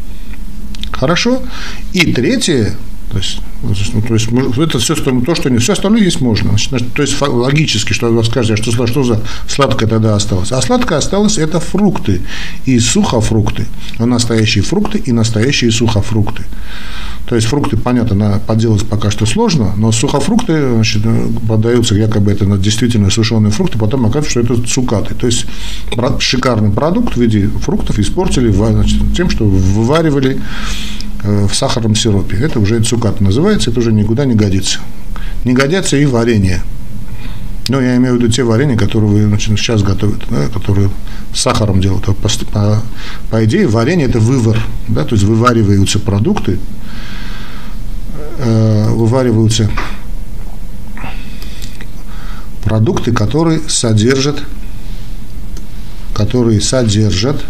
Хорошо. 0.90 1.42
И 1.92 2.14
третье, 2.14 2.76
то 3.10 3.18
есть 3.18 3.40
Ну, 3.92 4.02
то 4.02 4.14
есть 4.14 4.28
это 4.56 4.78
все 4.78 4.94
то, 4.94 5.34
что 5.34 5.50
не 5.50 5.58
все 5.58 5.72
остальное 5.72 6.02
есть 6.02 6.20
можно. 6.20 6.56
Значит, 6.58 6.92
то 6.92 7.02
есть 7.02 7.20
логически, 7.20 7.92
что 7.92 8.08
вы 8.08 8.24
скажете, 8.24 8.62
что, 8.62 8.86
что 8.86 9.04
за 9.04 9.22
сладкое 9.48 9.88
тогда 9.88 10.14
осталось. 10.14 10.52
А 10.52 10.60
сладкое 10.60 10.98
осталось 10.98 11.38
это 11.38 11.60
фрукты 11.60 12.22
и 12.66 12.78
сухофрукты. 12.78 13.66
Но 13.98 14.06
настоящие 14.06 14.64
фрукты 14.64 14.98
и 14.98 15.12
настоящие 15.12 15.70
сухофрукты. 15.70 16.44
То 17.26 17.34
есть 17.34 17.48
фрукты, 17.48 17.76
понятно, 17.76 18.40
поделать 18.46 18.86
пока 18.86 19.10
что 19.10 19.26
сложно, 19.26 19.72
но 19.76 19.90
сухофрукты 19.90 20.74
значит, 20.74 21.02
продаются 21.46 21.96
якобы 21.96 22.30
это 22.30 22.46
действительно 22.56 23.10
сушеные 23.10 23.50
фрукты, 23.50 23.78
потом 23.78 24.06
оказывается, 24.06 24.30
что 24.30 24.40
это 24.40 24.62
цукаты. 24.62 25.14
То 25.14 25.26
есть 25.26 25.46
шикарный 26.20 26.70
продукт 26.70 27.16
в 27.16 27.20
виде 27.20 27.48
фруктов 27.48 27.98
испортили 27.98 28.50
значит, 28.50 29.00
тем, 29.16 29.28
что 29.28 29.44
вываривали 29.44 30.40
э, 31.24 31.46
в 31.48 31.54
сахарном 31.54 31.96
сиропе. 31.96 32.36
Это 32.36 32.60
уже 32.60 32.80
цукат 32.82 33.20
называется, 33.20 33.70
это 33.70 33.80
уже 33.80 33.92
никуда 33.92 34.24
не 34.24 34.34
годится. 34.34 34.78
Не 35.44 35.52
годятся 35.52 35.96
и 35.96 36.06
варенье. 36.06 36.62
Ну, 37.68 37.80
я 37.80 37.96
имею 37.96 38.14
в 38.14 38.18
виду 38.18 38.28
те 38.28 38.44
варенья, 38.44 38.76
которые 38.76 39.26
значит, 39.26 39.58
сейчас 39.58 39.82
готовят, 39.82 40.22
да, 40.30 40.48
которые 40.48 40.88
с 41.34 41.40
сахаром 41.40 41.80
делают. 41.80 42.04
По, 42.04 42.12
по, 42.12 42.82
по 43.30 43.44
идее, 43.44 43.66
варенье– 43.66 44.06
это 44.08 44.20
вывар, 44.20 44.58
да, 44.86 45.04
то 45.04 45.16
есть 45.16 45.24
вывариваются 45.24 45.98
продукты, 45.98 46.60
э, 48.38 48.88
вывариваются 48.90 49.68
продукты, 52.62 53.12
которые 53.12 53.60
содержат, 53.68 54.42
которые 56.14 56.60
содержат 56.60 57.44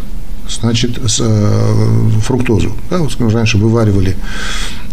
значит, 0.48 0.98
с, 1.06 1.20
э, 1.20 2.08
фруктозу. 2.22 2.74
Да, 2.88 2.98
вот, 2.98 3.14
раньше 3.32 3.58
вываривали 3.58 4.16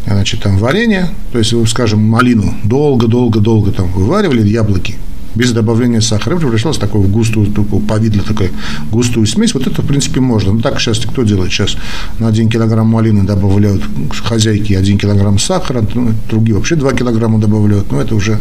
значит, 0.06 0.42
там 0.42 0.58
варенье, 0.58 1.10
то 1.32 1.40
есть, 1.40 1.54
скажем, 1.70 2.02
малину 2.02 2.54
долго-долго-долго 2.64 3.72
там 3.72 3.90
вываривали, 3.92 4.46
яблоки, 4.46 4.98
без 5.36 5.52
добавления 5.52 6.02
сахара, 6.02 6.38
превращалась 6.38 6.78
в 6.78 6.80
такую 6.80 7.08
густую, 7.08 7.48
такую 7.48 7.82
повидло, 7.82 8.24
такую 8.24 8.52
густую 8.92 9.26
смесь. 9.26 9.54
Вот 9.54 9.68
это, 9.68 9.82
в 9.82 9.86
принципе, 9.86 10.20
можно. 10.20 10.54
Но 10.54 10.62
так 10.62 10.80
сейчас 10.80 11.00
кто 11.00 11.24
делает? 11.24 11.52
Сейчас 11.52 11.76
на 12.20 12.28
1 12.28 12.50
килограмм 12.50 12.88
малины 12.88 13.24
добавляют 13.24 13.84
хозяйки 14.24 14.74
1 14.74 14.98
килограмм 14.98 15.40
сахара, 15.40 15.86
ну, 15.94 16.14
другие 16.30 16.56
вообще 16.56 16.76
2 16.76 16.94
килограмма 16.94 17.40
добавляют. 17.40 17.92
Но 17.92 18.02
это 18.02 18.16
уже 18.16 18.40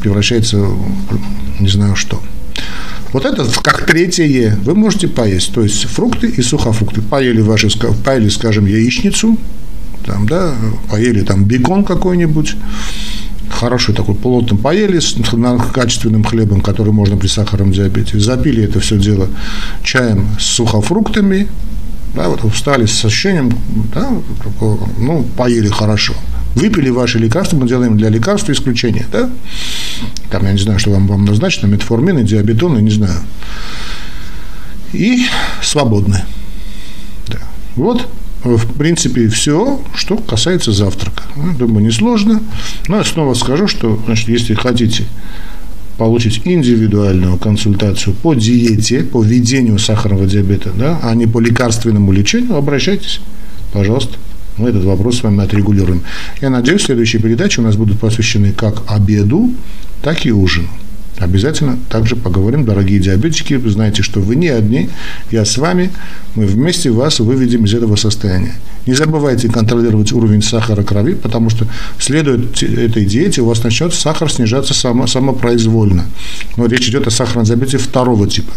превращается 0.00 0.58
в 0.58 0.84
не 1.60 1.68
знаю 1.68 1.96
что. 1.96 2.20
Вот 3.12 3.24
это 3.24 3.46
как 3.62 3.86
третье 3.86 4.58
вы 4.64 4.74
можете 4.74 5.08
поесть. 5.08 5.52
То 5.54 5.62
есть 5.62 5.84
фрукты 5.84 6.28
и 6.28 6.42
сухофрукты. 6.42 7.00
Поели 7.00 7.40
ваши, 7.40 7.68
поели, 8.04 8.28
скажем, 8.28 8.66
яичницу, 8.66 9.38
там, 10.04 10.26
да, 10.26 10.52
поели 10.90 11.20
там 11.22 11.44
бекон 11.44 11.84
какой-нибудь, 11.84 12.56
хороший 13.50 13.94
такой 13.94 14.14
плотно 14.14 14.56
поели 14.56 14.98
с 14.98 15.16
качественным 15.72 16.24
хлебом, 16.24 16.60
который 16.60 16.92
можно 16.92 17.16
при 17.16 17.28
сахарном 17.28 17.72
диабете, 17.72 18.18
запили 18.18 18.64
это 18.64 18.80
все 18.80 18.98
дело 18.98 19.28
чаем 19.82 20.28
с 20.38 20.44
сухофруктами, 20.44 21.48
да, 22.14 22.28
вот 22.28 22.40
встали 22.52 22.86
с 22.86 23.04
ощущением, 23.04 23.52
да, 23.92 24.10
ну, 24.98 25.26
поели 25.36 25.68
хорошо. 25.68 26.14
Выпили 26.54 26.88
ваши 26.88 27.18
лекарства, 27.18 27.56
мы 27.56 27.66
делаем 27.66 27.96
для 27.96 28.08
лекарства 28.08 28.52
исключение, 28.52 29.06
да? 29.10 29.28
Там, 30.30 30.44
я 30.44 30.52
не 30.52 30.58
знаю, 30.58 30.78
что 30.78 30.90
вам, 30.90 31.08
вам 31.08 31.24
назначено, 31.24 31.66
метформин, 31.66 32.24
диабетон, 32.24 32.76
я 32.76 32.82
не 32.82 32.90
знаю. 32.90 33.20
И 34.92 35.26
свободны. 35.60 36.22
Да. 37.26 37.40
Вот 37.74 38.08
в 38.44 38.74
принципе, 38.74 39.28
все, 39.28 39.80
что 39.94 40.16
касается 40.16 40.72
завтрака. 40.72 41.22
Ну, 41.34 41.54
думаю, 41.54 41.86
несложно. 41.86 42.42
Но 42.88 42.98
я 42.98 43.04
снова 43.04 43.34
скажу, 43.34 43.66
что, 43.66 44.00
значит, 44.04 44.28
если 44.28 44.54
хотите 44.54 45.04
получить 45.96 46.42
индивидуальную 46.44 47.38
консультацию 47.38 48.14
по 48.14 48.34
диете, 48.34 49.02
по 49.02 49.22
ведению 49.22 49.78
сахарного 49.78 50.26
диабета, 50.26 50.70
да, 50.76 50.98
а 51.02 51.14
не 51.14 51.26
по 51.26 51.40
лекарственному 51.40 52.12
лечению, 52.12 52.56
обращайтесь, 52.56 53.20
пожалуйста. 53.72 54.18
Мы 54.56 54.68
этот 54.68 54.84
вопрос 54.84 55.18
с 55.18 55.22
вами 55.22 55.42
отрегулируем. 55.42 56.02
Я 56.40 56.50
надеюсь, 56.50 56.82
следующие 56.82 57.20
передачи 57.20 57.58
у 57.58 57.62
нас 57.62 57.76
будут 57.76 57.98
посвящены 57.98 58.52
как 58.52 58.84
обеду, 58.86 59.50
так 60.02 60.26
и 60.26 60.32
ужину. 60.32 60.68
Обязательно 61.18 61.78
также 61.88 62.16
поговорим, 62.16 62.64
дорогие 62.64 62.98
диабетики. 62.98 63.56
Знаете, 63.68 64.02
что 64.02 64.20
вы 64.20 64.34
не 64.34 64.48
одни, 64.48 64.90
я 65.30 65.44
с 65.44 65.56
вами. 65.58 65.90
Мы 66.34 66.46
вместе 66.46 66.90
вас 66.90 67.20
выведем 67.20 67.64
из 67.66 67.74
этого 67.74 67.94
состояния. 67.94 68.54
Не 68.86 68.94
забывайте 68.94 69.48
контролировать 69.48 70.12
уровень 70.12 70.42
сахара 70.42 70.82
крови, 70.82 71.14
потому 71.14 71.50
что 71.50 71.66
следуя 71.98 72.36
этой 72.36 73.04
диете 73.06 73.42
у 73.42 73.46
вас 73.46 73.62
начнет 73.62 73.94
сахар 73.94 74.30
снижаться 74.30 74.74
само, 74.74 75.06
самопроизвольно. 75.06 76.04
Но 76.56 76.66
речь 76.66 76.88
идет 76.88 77.06
о 77.06 77.10
сахарном 77.10 77.44
диабете 77.44 77.78
второго 77.78 78.28
типа. 78.28 78.52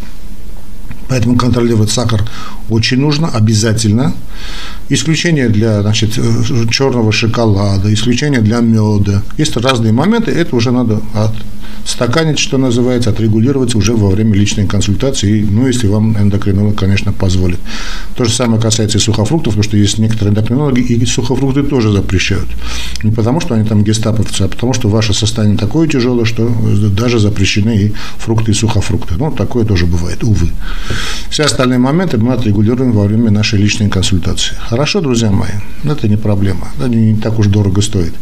Поэтому 1.09 1.37
контролировать 1.37 1.89
сахар 1.89 2.21
очень 2.69 2.99
нужно, 2.99 3.29
обязательно. 3.29 4.13
Исключение 4.89 5.47
для 5.47 5.81
значит, 5.81 6.19
черного 6.69 7.11
шоколада, 7.11 7.93
исключение 7.93 8.41
для 8.41 8.59
меда. 8.59 9.23
Есть 9.37 9.55
разные 9.55 9.93
моменты, 9.93 10.31
это 10.31 10.55
уже 10.55 10.71
надо 10.71 10.99
от 11.13 11.33
стаканить, 11.87 12.37
что 12.37 12.57
называется, 12.57 13.09
отрегулировать 13.09 13.73
уже 13.75 13.93
во 13.93 14.09
время 14.09 14.35
личной 14.35 14.67
консультации, 14.67 15.47
ну, 15.49 15.67
если 15.67 15.87
вам 15.87 16.17
эндокринолог, 16.17 16.75
конечно, 16.75 17.13
позволит. 17.13 17.59
То 18.15 18.25
же 18.25 18.31
самое 18.31 18.61
касается 18.61 18.97
и 18.97 19.01
сухофруктов, 19.01 19.53
потому 19.53 19.63
что 19.63 19.77
есть 19.77 19.97
некоторые 19.97 20.31
эндокринологи, 20.31 20.81
и 20.81 21.05
сухофрукты 21.05 21.63
тоже 21.63 21.91
запрещают. 21.91 22.49
Не 23.03 23.11
потому, 23.11 23.39
что 23.39 23.55
они 23.55 23.63
там 23.63 23.83
гестаповцы, 23.83 24.41
а 24.41 24.47
потому, 24.49 24.73
что 24.73 24.89
ваше 24.89 25.13
состояние 25.13 25.57
такое 25.57 25.87
тяжелое, 25.87 26.25
что 26.25 26.49
даже 26.89 27.19
запрещены 27.19 27.77
и 27.77 27.93
фрукты, 28.17 28.51
и 28.51 28.53
сухофрукты. 28.53 29.15
Ну, 29.17 29.31
такое 29.31 29.63
тоже 29.63 29.85
бывает, 29.85 30.23
увы. 30.23 30.49
Все 31.29 31.43
остальные 31.43 31.79
моменты 31.79 32.17
мы 32.17 32.33
отрегулируем 32.33 32.91
во 32.91 33.05
время 33.05 33.31
нашей 33.31 33.59
личной 33.59 33.89
консультации. 33.89 34.55
Хорошо, 34.59 34.99
друзья 34.99 35.31
мои, 35.31 35.51
это 35.85 36.09
не 36.09 36.17
проблема, 36.17 36.67
это 36.77 36.89
не 36.89 37.15
так 37.15 37.39
уж 37.39 37.47
дорого 37.47 37.81
стоит. 37.81 38.13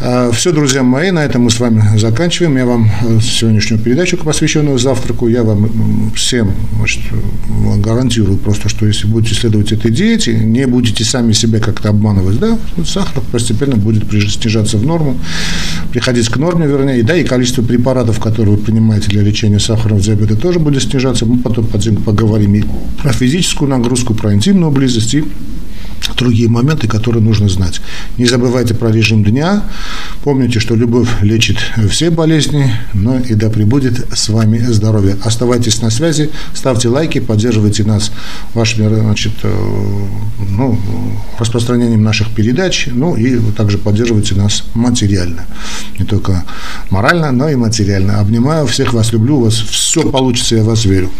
А, 0.00 0.30
Все, 0.30 0.52
друзья 0.52 0.84
мои, 0.84 1.10
на 1.10 1.24
этом 1.24 1.42
мы 1.42 1.50
с 1.50 1.58
вами 1.58 1.82
заканчиваем. 1.98 2.56
Я 2.56 2.66
вам 2.66 2.88
э, 3.02 3.18
сегодняшнюю 3.20 3.82
передачу, 3.82 4.16
посвященную 4.16 4.78
завтраку, 4.78 5.26
я 5.26 5.42
вам 5.42 6.12
всем 6.14 6.52
значит, 6.76 7.02
гарантирую 7.78 8.38
просто, 8.38 8.68
что 8.68 8.86
если 8.86 9.08
будете 9.08 9.34
следовать 9.34 9.72
этой 9.72 9.90
диете, 9.90 10.34
не 10.34 10.68
будете 10.68 11.02
сами 11.02 11.32
себя 11.32 11.58
как-то 11.58 11.88
обманывать, 11.88 12.38
да, 12.38 12.56
сахар 12.84 13.24
постепенно 13.32 13.74
будет 13.74 14.04
снижаться 14.10 14.78
в 14.78 14.86
норму, 14.86 15.18
приходить 15.90 16.28
к 16.28 16.36
норме, 16.36 16.68
вернее, 16.68 17.02
да, 17.02 17.16
и 17.16 17.24
количество 17.24 17.62
препаратов, 17.62 18.20
которые 18.20 18.56
вы 18.56 18.62
принимаете 18.62 19.08
для 19.08 19.22
лечения 19.22 19.58
сахарного 19.58 20.00
диабета, 20.00 20.36
тоже 20.36 20.60
будет 20.60 20.84
снижаться. 20.84 21.26
Мы 21.26 21.38
потом 21.38 21.66
поговорим 22.04 22.54
и 22.54 22.62
про 23.02 23.12
физическую 23.12 23.68
нагрузку, 23.68 24.14
про 24.14 24.32
интимную 24.32 24.70
близость 24.70 25.14
и 25.14 25.24
другие 26.16 26.48
моменты, 26.48 26.88
которые 26.88 27.22
нужно 27.22 27.48
знать. 27.48 27.80
Не 28.16 28.26
забывайте 28.26 28.74
про 28.74 28.90
режим 28.90 29.24
дня. 29.24 29.64
Помните, 30.22 30.60
что 30.60 30.74
любовь 30.74 31.08
лечит 31.22 31.58
все 31.90 32.10
болезни, 32.10 32.72
но 32.94 33.18
и 33.18 33.34
да 33.34 33.50
пребудет 33.50 34.06
с 34.12 34.28
вами 34.28 34.58
здоровье. 34.58 35.16
Оставайтесь 35.24 35.80
на 35.82 35.90
связи, 35.90 36.30
ставьте 36.54 36.88
лайки, 36.88 37.20
поддерживайте 37.20 37.84
нас 37.84 38.12
вашими 38.54 38.88
значит, 38.88 39.32
э, 39.42 40.06
ну, 40.50 40.78
распространением 41.38 42.02
наших 42.02 42.30
передач, 42.30 42.88
ну 42.92 43.16
и 43.16 43.38
также 43.52 43.78
поддерживайте 43.78 44.34
нас 44.34 44.64
материально. 44.74 45.44
Не 45.98 46.04
только 46.04 46.44
морально, 46.90 47.32
но 47.32 47.48
и 47.48 47.56
материально. 47.56 48.20
Обнимаю 48.20 48.66
всех 48.66 48.92
вас, 48.92 49.12
люблю 49.12 49.40
вас. 49.40 49.54
Все 49.54 50.02
получится, 50.02 50.56
я 50.56 50.64
вас 50.64 50.84
верю. 50.84 51.10